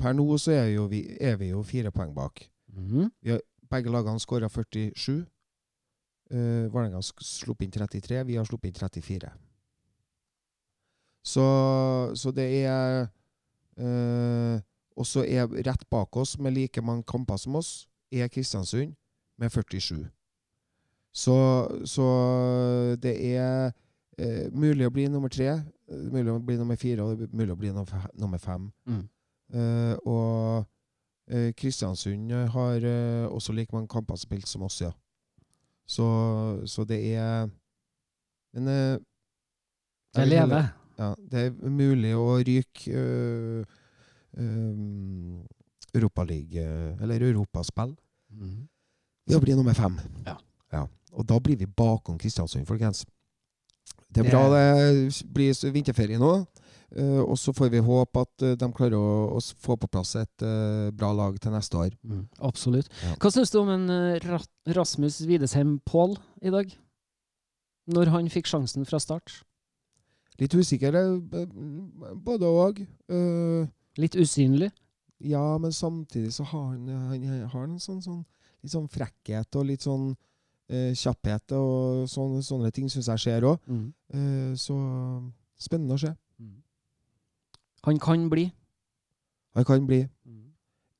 Per 0.00 0.12
nå 0.16 0.26
så 0.38 0.52
er, 0.52 0.66
jo 0.74 0.86
vi, 0.88 1.00
er 1.20 1.36
vi 1.40 1.48
jo 1.50 1.62
fire 1.62 1.90
poeng 1.90 2.12
bak. 2.14 2.44
Mhm. 2.74 3.10
Begge 3.70 3.90
lagene 3.92 4.20
skåra 4.20 4.48
47. 4.48 5.24
Uh, 6.30 6.68
Vålerenga 6.70 7.00
sluppet 7.02 7.64
inn 7.66 7.72
33, 7.72 8.24
vi 8.26 8.36
har 8.36 8.44
sluppet 8.44 8.70
inn 8.70 8.78
34. 8.78 9.32
Så, 11.22 11.44
så 12.16 12.30
det 12.32 12.46
er 12.64 13.06
eh, 13.76 14.60
Og 14.96 15.06
så 15.06 15.22
er 15.24 15.46
rett 15.66 15.82
bak 15.90 16.16
oss, 16.16 16.38
med 16.38 16.52
like 16.56 16.82
mange 16.82 17.04
kamper 17.08 17.36
som 17.40 17.54
oss, 17.56 17.86
er 18.12 18.28
Kristiansund 18.28 18.94
med 19.38 19.50
47. 19.52 20.08
Så, 21.12 21.34
så 21.88 22.06
det 23.02 23.14
er 23.36 23.70
eh, 24.18 24.50
mulig 24.52 24.86
å 24.86 24.92
bli 24.92 25.06
nummer 25.08 25.28
tre, 25.32 25.54
mulig 25.88 26.30
å 26.34 26.38
bli 26.44 26.56
nummer 26.60 26.76
fire 26.78 27.02
og 27.06 27.22
mulig 27.32 27.54
å 27.54 27.58
bli 27.58 27.70
nummer 27.72 28.38
fe- 28.38 28.44
fem. 28.44 28.66
Mm. 28.86 29.00
Eh, 29.54 29.94
og 30.06 30.66
eh, 31.30 31.52
Kristiansund 31.56 32.30
har 32.52 32.84
eh, 32.84 33.24
også 33.30 33.52
like 33.56 33.72
mange 33.74 33.88
kamper 33.90 34.16
spilt 34.20 34.46
som 34.50 34.62
oss, 34.68 34.80
ja. 34.84 34.92
Så, 35.90 36.04
så 36.70 36.84
det 36.86 37.00
er 37.16 37.48
Men 38.54 38.68
eh, 38.68 38.98
jeg 40.14 40.26
heller- 40.26 40.46
lever. 40.46 40.68
Ja, 41.00 41.14
det 41.32 41.46
er 41.46 41.72
mulig 41.72 42.12
å 42.18 42.26
ryke 42.44 42.92
uh, 42.92 43.78
um, 44.36 45.40
Europaliga 45.96 46.66
Eller 47.00 47.24
europaspill 47.30 47.96
Mm. 48.30 48.68
Det 49.26 49.34
å 49.34 49.42
bli 49.42 49.56
nummer 49.58 49.74
fem. 49.74 49.96
Ja. 50.22 50.36
Og 51.18 51.26
da 51.26 51.38
blir 51.42 51.58
vi 51.58 51.66
bakom 51.66 52.18
Kristiansund, 52.18 52.66
folkens. 52.68 53.02
Det 54.10 54.24
er 54.24 54.30
bra 54.30 54.42
det 54.54 55.24
blir 55.34 55.72
vinterferie 55.74 56.18
nå. 56.20 56.32
Uh, 56.90 57.22
og 57.22 57.36
så 57.38 57.52
får 57.54 57.68
vi 57.70 57.82
håpe 57.86 58.22
at 58.24 58.42
uh, 58.42 58.56
de 58.58 58.68
klarer 58.74 58.96
å, 58.98 59.36
å 59.36 59.42
få 59.62 59.76
på 59.78 59.86
plass 59.94 60.16
et 60.18 60.42
uh, 60.42 60.88
bra 60.90 61.12
lag 61.14 61.36
til 61.38 61.54
neste 61.54 61.78
år. 61.78 61.92
Mm, 62.02 62.24
absolutt. 62.42 62.90
Ja. 63.04 63.12
Hva 63.22 63.30
syns 63.30 63.54
du 63.54 63.60
om 63.60 63.70
en 63.70 63.86
Rasmus 64.74 65.20
Widesheim 65.28 65.76
Pål 65.86 66.16
i 66.42 66.50
dag? 66.50 66.72
Når 67.94 68.10
han 68.10 68.32
fikk 68.34 68.50
sjansen 68.50 68.88
fra 68.90 68.98
start? 69.02 69.36
Litt 70.40 70.54
usikker, 70.56 70.96
eh, 70.96 71.46
både 72.16 72.48
òg. 72.48 72.80
Litt 74.00 74.16
usynlig. 74.16 74.70
ja, 75.20 75.58
men 75.58 75.72
samtidig 75.72 76.32
så 76.32 76.44
har 76.48 76.70
han, 76.70 76.88
han 76.88 77.48
har 77.52 77.64
en 77.66 77.78
sånn, 77.78 78.00
sånn 78.00 78.24
litt 78.62 78.72
sånn 78.72 78.88
frekkhet 78.88 79.56
og 79.56 79.66
litt 79.68 79.84
sånn 79.84 80.14
uh, 80.14 80.92
kjapphet 80.96 81.52
og 81.56 82.06
sånne, 82.08 82.40
sånne 82.44 82.70
ting 82.72 82.88
syns 82.88 83.10
jeg 83.12 83.24
skjer 83.26 83.44
òg. 83.50 83.60
Mm. 83.68 84.56
så 84.56 84.76
spennende 85.60 85.98
å 85.98 86.00
se. 86.00 86.14
Han 87.82 87.98
kan 87.98 88.28
bli. 88.32 88.50
Han 89.56 89.64
kan 89.64 89.86
bli. 89.86 90.06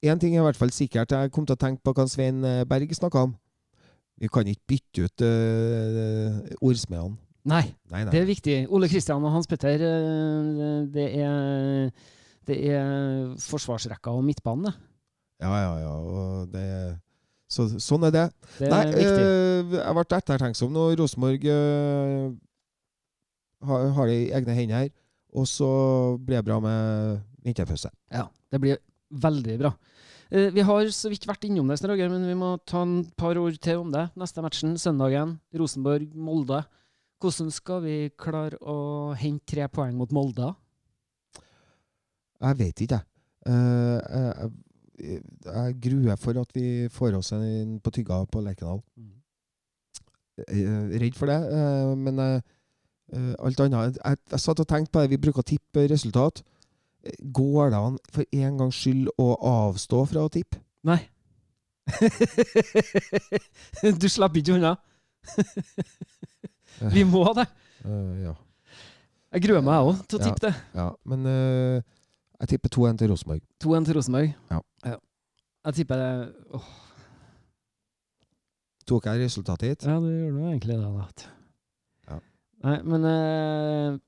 Én 0.00 0.20
ting 0.20 0.34
er 0.34 0.40
i 0.40 0.44
hvert 0.44 0.56
fall 0.56 0.72
sikkert. 0.72 1.12
Jeg 1.12 1.32
kom 1.32 1.44
til 1.46 1.58
å 1.58 1.60
tenke 1.60 1.82
på 1.84 1.92
hva 1.92 2.06
Svein 2.08 2.40
eh, 2.44 2.64
Berg 2.64 2.92
snakka 2.96 3.26
om. 3.26 3.34
Vi 4.20 4.28
kan 4.32 4.48
ikke 4.48 4.68
bytte 4.68 5.04
ut 5.04 5.24
uh, 5.24 6.40
ordsmedene. 6.60 7.16
Nei, 7.48 7.62
Nei, 7.88 8.02
nei. 8.04 8.10
det 8.12 8.20
er 8.20 8.26
viktig. 8.28 8.56
Ole 8.68 8.88
Kristian 8.92 9.24
og 9.24 9.32
Hans 9.32 9.48
Petter, 9.48 9.80
eh, 9.80 10.80
det 10.92 11.06
er, 11.24 11.90
det 12.50 12.58
er 12.68 13.30
forsvarsrekka 13.40 14.12
og 14.12 14.24
midtbane. 14.26 14.74
Ja, 15.40 15.48
ja, 15.56 15.70
ja. 15.80 15.92
Og 15.96 16.50
det, 16.52 16.64
så, 17.48 17.64
sånn 17.80 18.04
er 18.10 18.12
det. 18.12 18.26
Det 18.58 18.68
er 18.68 18.74
Nei, 18.74 18.82
viktig. 18.92 19.24
eh, 19.24 19.78
jeg 19.78 19.96
ble 19.96 20.04
ettertenksom 20.18 20.74
når 20.76 20.98
Rosenborg 21.00 21.46
eh, 21.48 22.26
har, 23.70 23.86
har 23.96 24.10
det 24.12 24.18
i 24.18 24.28
egne 24.36 24.56
hender 24.58 24.82
her. 24.84 24.92
Og 25.32 25.46
så 25.48 25.70
blir 26.18 26.40
det 26.40 26.46
bra 26.50 26.58
med 26.60 27.20
vinterpause. 27.46 27.88
Ja, 28.12 28.26
det 28.52 28.60
blir 28.60 28.80
veldig 29.22 29.56
bra. 29.62 29.72
Vi 30.30 30.62
har 30.62 30.88
så 30.94 31.10
vidt 31.10 31.24
vært 31.26 31.42
innom 31.48 31.70
det, 31.72 31.78
men 32.10 32.22
vi 32.28 32.34
må 32.38 32.52
ta 32.68 32.82
en 32.84 33.00
par 33.18 33.38
ord 33.38 33.56
til 33.62 33.80
om 33.82 33.88
det. 33.90 34.04
Neste 34.18 34.42
matchen, 34.44 34.76
søndagen. 34.78 35.38
Rosenborg-Molde. 35.54 36.60
Hvordan 37.20 37.50
skal 37.52 37.82
vi 37.84 37.96
klare 38.16 38.56
å 38.64 39.12
hente 39.18 39.44
tre 39.52 39.68
poeng 39.68 39.92
mot 39.98 40.12
Molde? 40.16 40.54
Jeg 42.40 42.58
vet 42.58 42.80
ikke, 42.86 42.96
jeg. 42.96 43.04
Eh, 43.46 44.00
jeg. 44.08 44.50
Jeg 45.00 45.76
gruer 45.80 46.16
for 46.20 46.36
at 46.40 46.50
vi 46.52 46.88
får 46.92 47.14
oss 47.16 47.32
en 47.32 47.78
på 47.80 47.90
tygga 47.96 48.24
på 48.28 48.40
Lerkendal. 48.44 48.82
Jeg 50.40 50.64
er 50.64 50.98
redd 51.00 51.16
for 51.16 51.26
det, 51.28 51.38
eh, 51.56 51.92
men 51.96 52.18
eh, 52.20 52.40
eh, 53.12 53.34
alt 53.38 53.60
annet 53.64 53.96
jeg, 53.96 54.16
jeg 54.32 54.40
satt 54.40 54.60
og 54.60 54.68
tenkte 54.68 54.92
på 54.92 55.00
det, 55.04 55.10
vi 55.14 55.18
bruker 55.20 55.40
å 55.44 55.50
tippe 55.52 55.86
resultat. 55.88 56.42
Eh, 57.04 57.16
Går 57.32 57.70
det 57.72 57.78
an 57.80 57.98
for 58.12 58.24
en 58.42 58.58
gangs 58.60 58.76
skyld 58.80 59.08
å 59.20 59.28
avstå 59.40 59.98
fra 60.12 60.20
å 60.24 60.32
tippe? 60.32 60.56
Nei. 60.84 61.00
du 64.00 64.08
slapp 64.08 64.36
ikke 64.36 64.54
unna. 64.56 64.76
vi 66.96 67.04
må 67.04 67.24
det. 67.36 67.46
Uh, 67.84 68.14
ja. 68.24 68.34
Jeg 69.30 69.44
gruer 69.46 69.62
meg 69.64 69.86
òg 69.86 70.02
til 70.10 70.18
å 70.18 70.22
Ja. 70.22 70.28
tippe 70.28 70.48
det. 70.48 70.54
ja. 70.74 70.88
Men 71.06 71.26
uh, 71.28 71.80
jeg 72.40 72.54
tipper 72.54 72.72
2-1 72.72 72.98
til 73.02 73.10
Rosenborg. 73.12 73.42
2-1 73.62 73.88
til 73.88 73.98
Rosenborg. 73.98 74.34
Ja. 74.50 74.60
Jeg 75.60 75.76
tipper 75.76 76.00
det 76.00 76.12
oh. 76.56 76.68
Tok 78.88 79.06
jeg 79.06 79.20
resultatet 79.20 79.68
hit? 79.68 79.84
Ja, 79.86 79.98
du 80.00 80.08
gjorde 80.08 80.38
nå 80.38 80.46
egentlig 80.48 80.78
det, 80.80 80.88
da. 80.88 81.28
Ja. 82.08 82.16
Nei, 82.64 82.78
men 82.82 83.04
uh, 83.06 83.98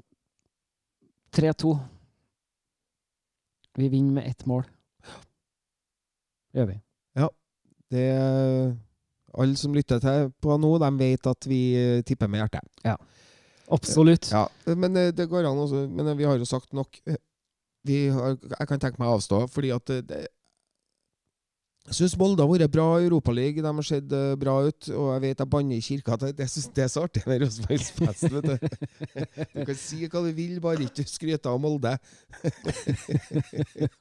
3-2. 1.37 1.75
Vi 3.79 3.89
vinner 3.93 4.17
med 4.17 4.27
ett 4.33 4.47
mål. 4.49 4.65
Gjør 6.57 6.67
vi. 6.73 6.79
Ja. 7.17 7.29
Det 7.93 8.09
Alle 9.41 9.57
som 9.57 9.75
lytter 9.75 10.01
til 10.03 10.31
på 10.45 10.57
nå, 10.61 10.75
de 10.83 10.91
vet 11.01 11.29
at 11.31 11.49
vi 11.49 11.61
eh, 11.79 12.03
tipper 12.05 12.29
med 12.29 12.43
hjertet. 12.43 12.99
Absolutt. 13.73 14.29
Ja, 14.33 14.45
men 14.77 14.97
eh, 14.97 15.13
det 15.17 15.29
går 15.31 15.49
an 15.49 15.63
også. 15.63 15.87
Men 15.89 16.13
eh, 16.13 16.19
vi 16.19 16.27
har 16.29 16.37
jo 16.37 16.49
sagt 16.49 16.73
nok. 16.77 17.01
Vi 17.89 17.99
har, 18.13 18.37
jeg 18.37 18.69
kan 18.69 18.83
tenke 18.83 19.01
meg 19.01 19.11
å 19.11 19.17
avstå, 19.17 19.47
fordi 19.51 19.73
at 19.75 19.95
det 20.07 20.27
jeg 21.83 21.95
syns 21.99 22.13
Molde 22.21 22.45
har 22.45 22.51
vært 22.53 22.71
bra 22.73 22.85
i 23.01 23.07
Europaligaen. 23.09 23.65
De 23.67 23.71
har 23.75 23.83
sett 23.87 24.13
eh, 24.15 24.37
bra 24.39 24.55
ut. 24.69 24.83
Og 24.95 25.07
jeg 25.17 25.21
vet 25.25 25.41
jeg 25.43 25.49
banner 25.51 25.77
i 25.77 25.83
kirka. 25.83 26.17
Det, 26.23 26.47
syns 26.49 26.69
det 26.77 26.85
er 26.85 26.89
så 26.93 27.03
artig 27.09 27.23
med 27.27 27.43
Rosenborgsfesten. 27.43 28.33
vet 28.37 28.47
Du 28.47 28.53
Du 29.59 29.65
kan 29.67 29.77
si 29.81 29.99
hva 30.07 30.21
du 30.23 30.31
vil, 30.37 30.61
bare 30.63 30.85
ikke 30.87 31.05
skryte 31.11 31.49
av 31.51 31.59
Molde. 31.63 31.93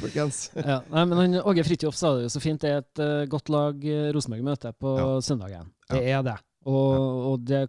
Folkens. 0.00 0.40
Ja, 0.58 0.80
nei, 0.90 1.04
men 1.06 1.16
han, 1.20 1.34
Åge 1.46 1.62
Fridtjof 1.66 1.94
sa 1.96 2.14
det 2.16 2.22
jo 2.26 2.30
så 2.34 2.40
fint. 2.42 2.60
Det 2.62 2.70
er 2.74 2.78
et 2.82 2.98
eh, 3.02 3.24
godt 3.30 3.48
lag 3.54 3.74
eh, 3.86 4.08
Rosenborg 4.16 4.44
møter 4.46 4.72
på 4.76 4.88
Ja. 4.98 5.06
søndagen. 5.24 5.66
Det 5.90 6.02
er 6.10 6.22
det. 6.26 6.36
Og, 6.66 6.94
og 7.30 7.36
det 7.46 7.60
er 7.62 7.68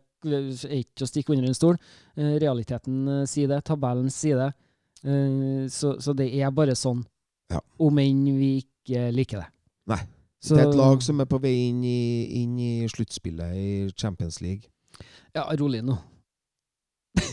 ikke 0.81 1.05
å 1.05 1.09
stikke 1.09 1.33
under 1.35 1.47
en 1.51 1.57
stol. 1.57 1.75
Realiteten 2.17 2.95
sier 3.29 3.47
det. 3.51 3.59
Tabellen 3.69 4.09
sier 4.09 4.37
det. 4.41 4.49
Så, 5.69 5.93
så 6.01 6.13
det 6.17 6.31
er 6.33 6.49
bare 6.51 6.73
sånn. 6.75 7.03
Ja. 7.53 7.61
Om 7.79 7.99
enn 8.01 8.23
vi 8.39 8.49
ikke 8.63 8.73
liker 8.89 9.43
det. 9.43 9.49
Nei. 9.91 10.01
Så, 10.39 10.55
Det 10.55 10.63
er 10.63 10.69
et 10.69 10.77
lag 10.77 11.01
som 11.01 11.19
er 11.19 11.27
på 11.29 11.39
vei 11.41 11.55
inn 11.69 11.81
i, 11.83 12.43
inn 12.43 12.59
i 12.61 12.71
sluttspillet 12.91 13.55
i 13.57 13.69
Champions 13.97 14.37
League. 14.43 14.69
Ja, 15.35 15.47
rolig 15.59 15.81
nå. 15.85 15.97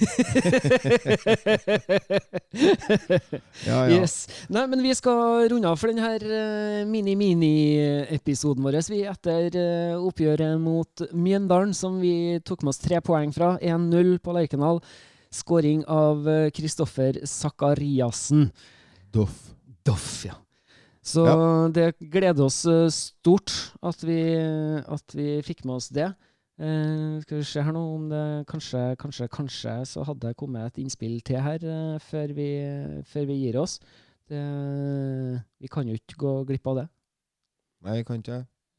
Ja, 3.64 3.88
ja. 3.88 4.00
Yes. 4.00 4.28
Nei, 4.52 4.66
men 4.70 4.82
vi 4.84 4.92
skal 4.96 5.48
runde 5.50 5.68
av 5.68 5.80
for 5.80 5.90
denne 5.90 6.84
mini-mini-episoden 6.88 8.64
vår. 8.64 8.78
Vi 8.92 9.00
etter 9.10 9.58
eh, 9.58 9.96
oppgjøret 9.98 10.60
mot 10.62 11.04
Mjøndalen, 11.12 11.74
som 11.76 11.98
vi 12.02 12.40
tok 12.46 12.62
med 12.64 12.74
oss 12.74 12.82
tre 12.82 13.00
poeng 13.04 13.32
fra. 13.34 13.54
1-0 13.60 14.16
på 14.24 14.36
Lerkendal. 14.36 14.80
Skåring 15.34 15.82
av 15.90 16.28
eh, 16.30 16.50
Kristoffer 16.54 17.20
Sakariassen. 17.28 18.48
Doff. 19.14 19.50
Doff, 19.84 20.24
ja. 20.28 20.38
Så 21.04 21.24
Ja. 21.28 21.68
det 21.68 21.90
gleder 22.00 22.46
oss 22.46 22.62
eh, 22.64 22.88
stort 22.88 23.52
at 23.84 24.00
vi, 24.06 24.20
at 24.80 25.14
vi 25.14 25.42
fikk 25.44 25.64
med 25.68 25.76
oss 25.76 25.90
det. 25.92 26.14
Eh, 26.56 27.20
skal 27.24 27.40
vi 27.40 27.44
se 27.44 27.60
her 27.66 27.74
nå 27.74 27.82
om 27.96 28.08
det 28.08 28.46
kanskje, 28.48 28.96
kanskje, 28.96 29.28
kanskje 29.28 29.74
så 29.90 30.04
hadde 30.06 30.28
det 30.30 30.36
kommet 30.40 30.70
et 30.70 30.80
innspill 30.84 31.18
til 31.26 31.42
her 31.44 31.60
eh, 31.60 31.98
før, 32.00 32.32
vi, 32.32 32.48
før 33.10 33.26
vi 33.28 33.36
gir 33.42 33.58
oss. 33.60 33.80
Det, 34.30 34.40
vi 35.60 35.68
kan 35.68 35.84
jo 35.90 35.98
ikke 35.98 36.16
gå 36.16 36.34
glipp 36.48 36.66
av 36.72 36.78
det. 36.78 36.86
Nei, 37.84 37.98
kan 38.08 38.22
ikke. 38.22 38.38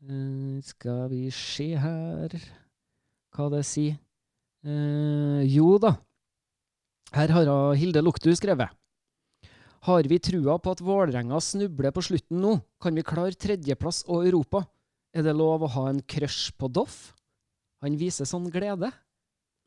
Eh, 0.10 0.62
skal 0.66 1.06
vi 1.12 1.28
se 1.30 1.68
her 1.78 2.34
hva 3.36 3.50
det 3.54 3.62
sier. 3.68 4.00
Eh, 4.66 5.44
jo 5.54 5.76
da. 5.78 5.94
Her 7.14 7.30
har 7.36 7.52
Hilde 7.78 8.02
Luktu 8.02 8.32
skrevet. 8.34 8.74
Har 9.86 10.08
vi 10.10 10.18
trua 10.18 10.56
på 10.58 10.72
at 10.74 10.82
Vålerenga 10.82 11.38
snubler 11.44 11.94
på 11.94 12.02
slutten 12.08 12.40
nå? 12.42 12.56
Kan 12.82 12.96
vi 12.98 13.04
klare 13.06 13.38
tredjeplass 13.38 14.02
og 14.10 14.26
Europa? 14.26 14.64
Er 15.14 15.26
det 15.28 15.36
lov 15.38 15.62
å 15.62 15.70
ha 15.76 15.84
en 15.92 16.02
crush 16.02 16.56
på 16.58 16.70
Doff? 16.74 17.14
Han 17.86 17.98
viser 18.00 18.26
sånn 18.26 18.48
glede. 18.50 18.90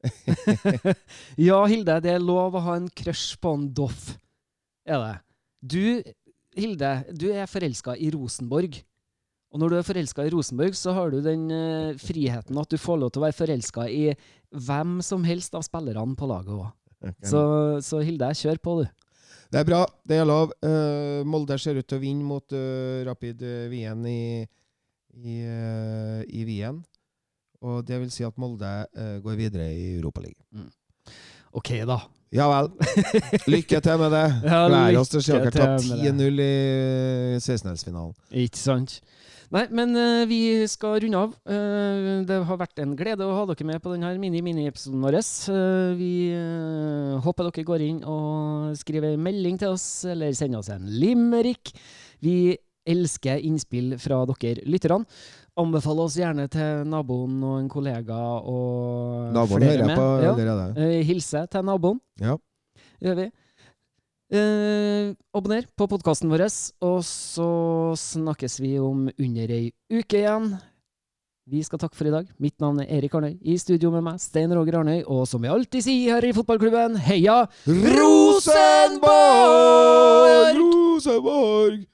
ja, 1.48 1.60
Hilde, 1.70 2.00
det 2.02 2.16
er 2.16 2.24
lov 2.24 2.58
å 2.58 2.64
ha 2.66 2.76
en 2.80 2.90
crush 2.90 3.38
på 3.38 3.54
en 3.54 3.68
Doff. 3.74 4.16
Er 4.88 5.04
det. 5.04 5.14
Du, 5.62 5.86
Hilde, 6.58 6.92
du 7.14 7.28
er 7.30 7.46
forelska 7.50 7.94
i 7.94 8.10
Rosenborg. 8.14 8.82
Og 9.54 9.62
når 9.62 9.70
du 9.70 9.78
er 9.78 9.86
forelska 9.86 10.26
i 10.26 10.34
Rosenborg, 10.34 10.74
så 10.76 10.98
har 10.98 11.14
du 11.14 11.22
den 11.22 11.46
uh, 11.52 11.94
friheten 12.02 12.58
at 12.58 12.74
du 12.74 12.80
får 12.80 13.04
lov 13.04 13.14
til 13.14 13.22
å 13.22 13.28
være 13.28 13.38
forelska 13.38 13.86
i 13.86 14.08
hvem 14.66 14.98
som 15.04 15.22
helst 15.28 15.54
av 15.54 15.62
spillerne 15.62 16.18
på 16.18 16.26
laget 16.26 16.58
òg. 16.58 16.72
Så, 17.22 17.40
så 17.86 18.02
Hilde, 18.02 18.34
kjør 18.34 18.58
på, 18.58 18.80
du. 18.82 18.97
Det 19.48 19.62
er 19.62 19.64
bra. 19.64 19.80
Det 20.04 20.18
er 20.20 20.28
lov. 20.28 20.52
Uh, 20.64 21.24
Molde 21.28 21.56
ser 21.60 21.80
ut 21.80 21.88
til 21.88 21.96
å 21.96 22.02
vinne 22.02 22.26
mot 22.26 22.52
uh, 22.52 23.00
Rapid 23.08 23.42
eh, 23.48 23.64
Wien 23.72 24.04
i, 24.08 24.44
i, 25.16 25.38
uh, 25.40 26.20
i 26.28 26.44
Wien. 26.48 26.82
Og 27.64 27.80
det 27.88 27.96
vil 28.02 28.10
si 28.14 28.26
at 28.26 28.36
Molde 28.38 28.68
eh, 28.94 29.16
går 29.24 29.38
videre 29.38 29.66
i 29.74 29.96
Europaligaen. 29.96 30.68
OK, 31.58 31.72
da. 31.88 31.96
Ja 32.30 32.46
vel. 32.52 32.68
Lykke 33.54 33.80
til 33.82 33.98
med 33.98 34.12
det. 34.14 34.26
Ja, 34.44 34.60
Gleder 34.68 35.00
oss 35.00 35.10
til 35.10 35.24
ta 35.24 35.72
10-0 35.80 36.42
i 36.44 36.52
16-delsfinalen. 37.40 38.14
Ikke 38.44 38.60
sant? 38.60 39.00
Nei, 39.48 39.62
men 39.72 39.94
uh, 39.96 40.26
vi 40.28 40.66
skal 40.68 40.98
runde 41.00 41.20
av. 41.24 41.30
Uh, 41.48 42.20
det 42.28 42.36
har 42.44 42.60
vært 42.60 42.82
en 42.82 42.92
glede 42.98 43.24
å 43.24 43.32
ha 43.32 43.46
dere 43.48 43.64
med 43.70 43.80
på 43.80 43.94
denne 43.94 44.10
mini-mini-episoden 44.20 45.00
vår. 45.00 45.16
Uh, 45.48 45.96
vi 45.96 46.10
håper 47.24 47.48
dere 47.48 47.64
går 47.70 47.84
inn 47.86 48.02
og 48.04 48.76
skriver 48.76 49.14
en 49.16 49.24
melding 49.24 49.56
til 49.60 49.72
oss, 49.72 49.86
eller 50.04 50.36
sender 50.36 50.60
oss 50.60 50.68
en 50.74 50.84
limerick. 51.00 51.72
Vi 52.20 52.58
elsker 52.88 53.40
innspill 53.44 53.96
fra 54.00 54.22
dere 54.28 54.64
lytterne. 54.68 55.08
Anbefale 55.58 56.04
oss 56.04 56.14
gjerne 56.20 56.44
til 56.52 56.84
naboen 56.86 57.40
og 57.42 57.56
en 57.58 57.70
kollega 57.72 58.18
og 58.46 59.32
Naboen 59.34 59.58
flere 59.58 59.72
hører 59.72 59.80
jeg 59.82 59.88
med. 59.90 59.98
på 59.98 60.06
Ja. 60.22 60.32
allerede. 60.36 60.84
Eh, 60.84 61.00
hilse 61.08 61.46
til 61.50 61.64
naboen. 61.66 61.98
Ja. 62.20 62.36
gjør 63.02 63.16
vi. 63.16 63.30
Eh, 64.28 65.14
abonner 65.32 65.64
på 65.72 65.86
podkasten 65.88 66.28
vår, 66.28 66.42
og 66.84 66.98
så 67.06 67.48
snakkes 67.96 68.58
vi 68.60 68.74
om 68.76 69.06
under 69.08 69.54
ei 69.56 69.70
uke 69.88 70.18
igjen. 70.20 70.50
Vi 71.48 71.62
skal 71.64 71.80
takke 71.80 71.96
for 71.96 72.04
i 72.10 72.12
dag. 72.12 72.28
Mitt 72.36 72.60
navn 72.60 72.82
er 72.82 72.90
Erik 72.98 73.14
Arnøy. 73.16 73.38
I 73.40 73.56
studio 73.56 73.88
med 73.94 74.04
meg, 74.04 74.20
Stein 74.20 74.52
Roger 74.52 74.82
Arnøy. 74.82 75.00
Og 75.08 75.24
som 75.30 75.40
vi 75.40 75.48
alltid 75.48 75.80
sier 75.86 76.18
her 76.18 76.24
i 76.28 76.34
fotballklubben, 76.36 77.00
heia 77.08 77.48
Rosenborg! 77.64 79.08
Rosenborg! 80.60 81.88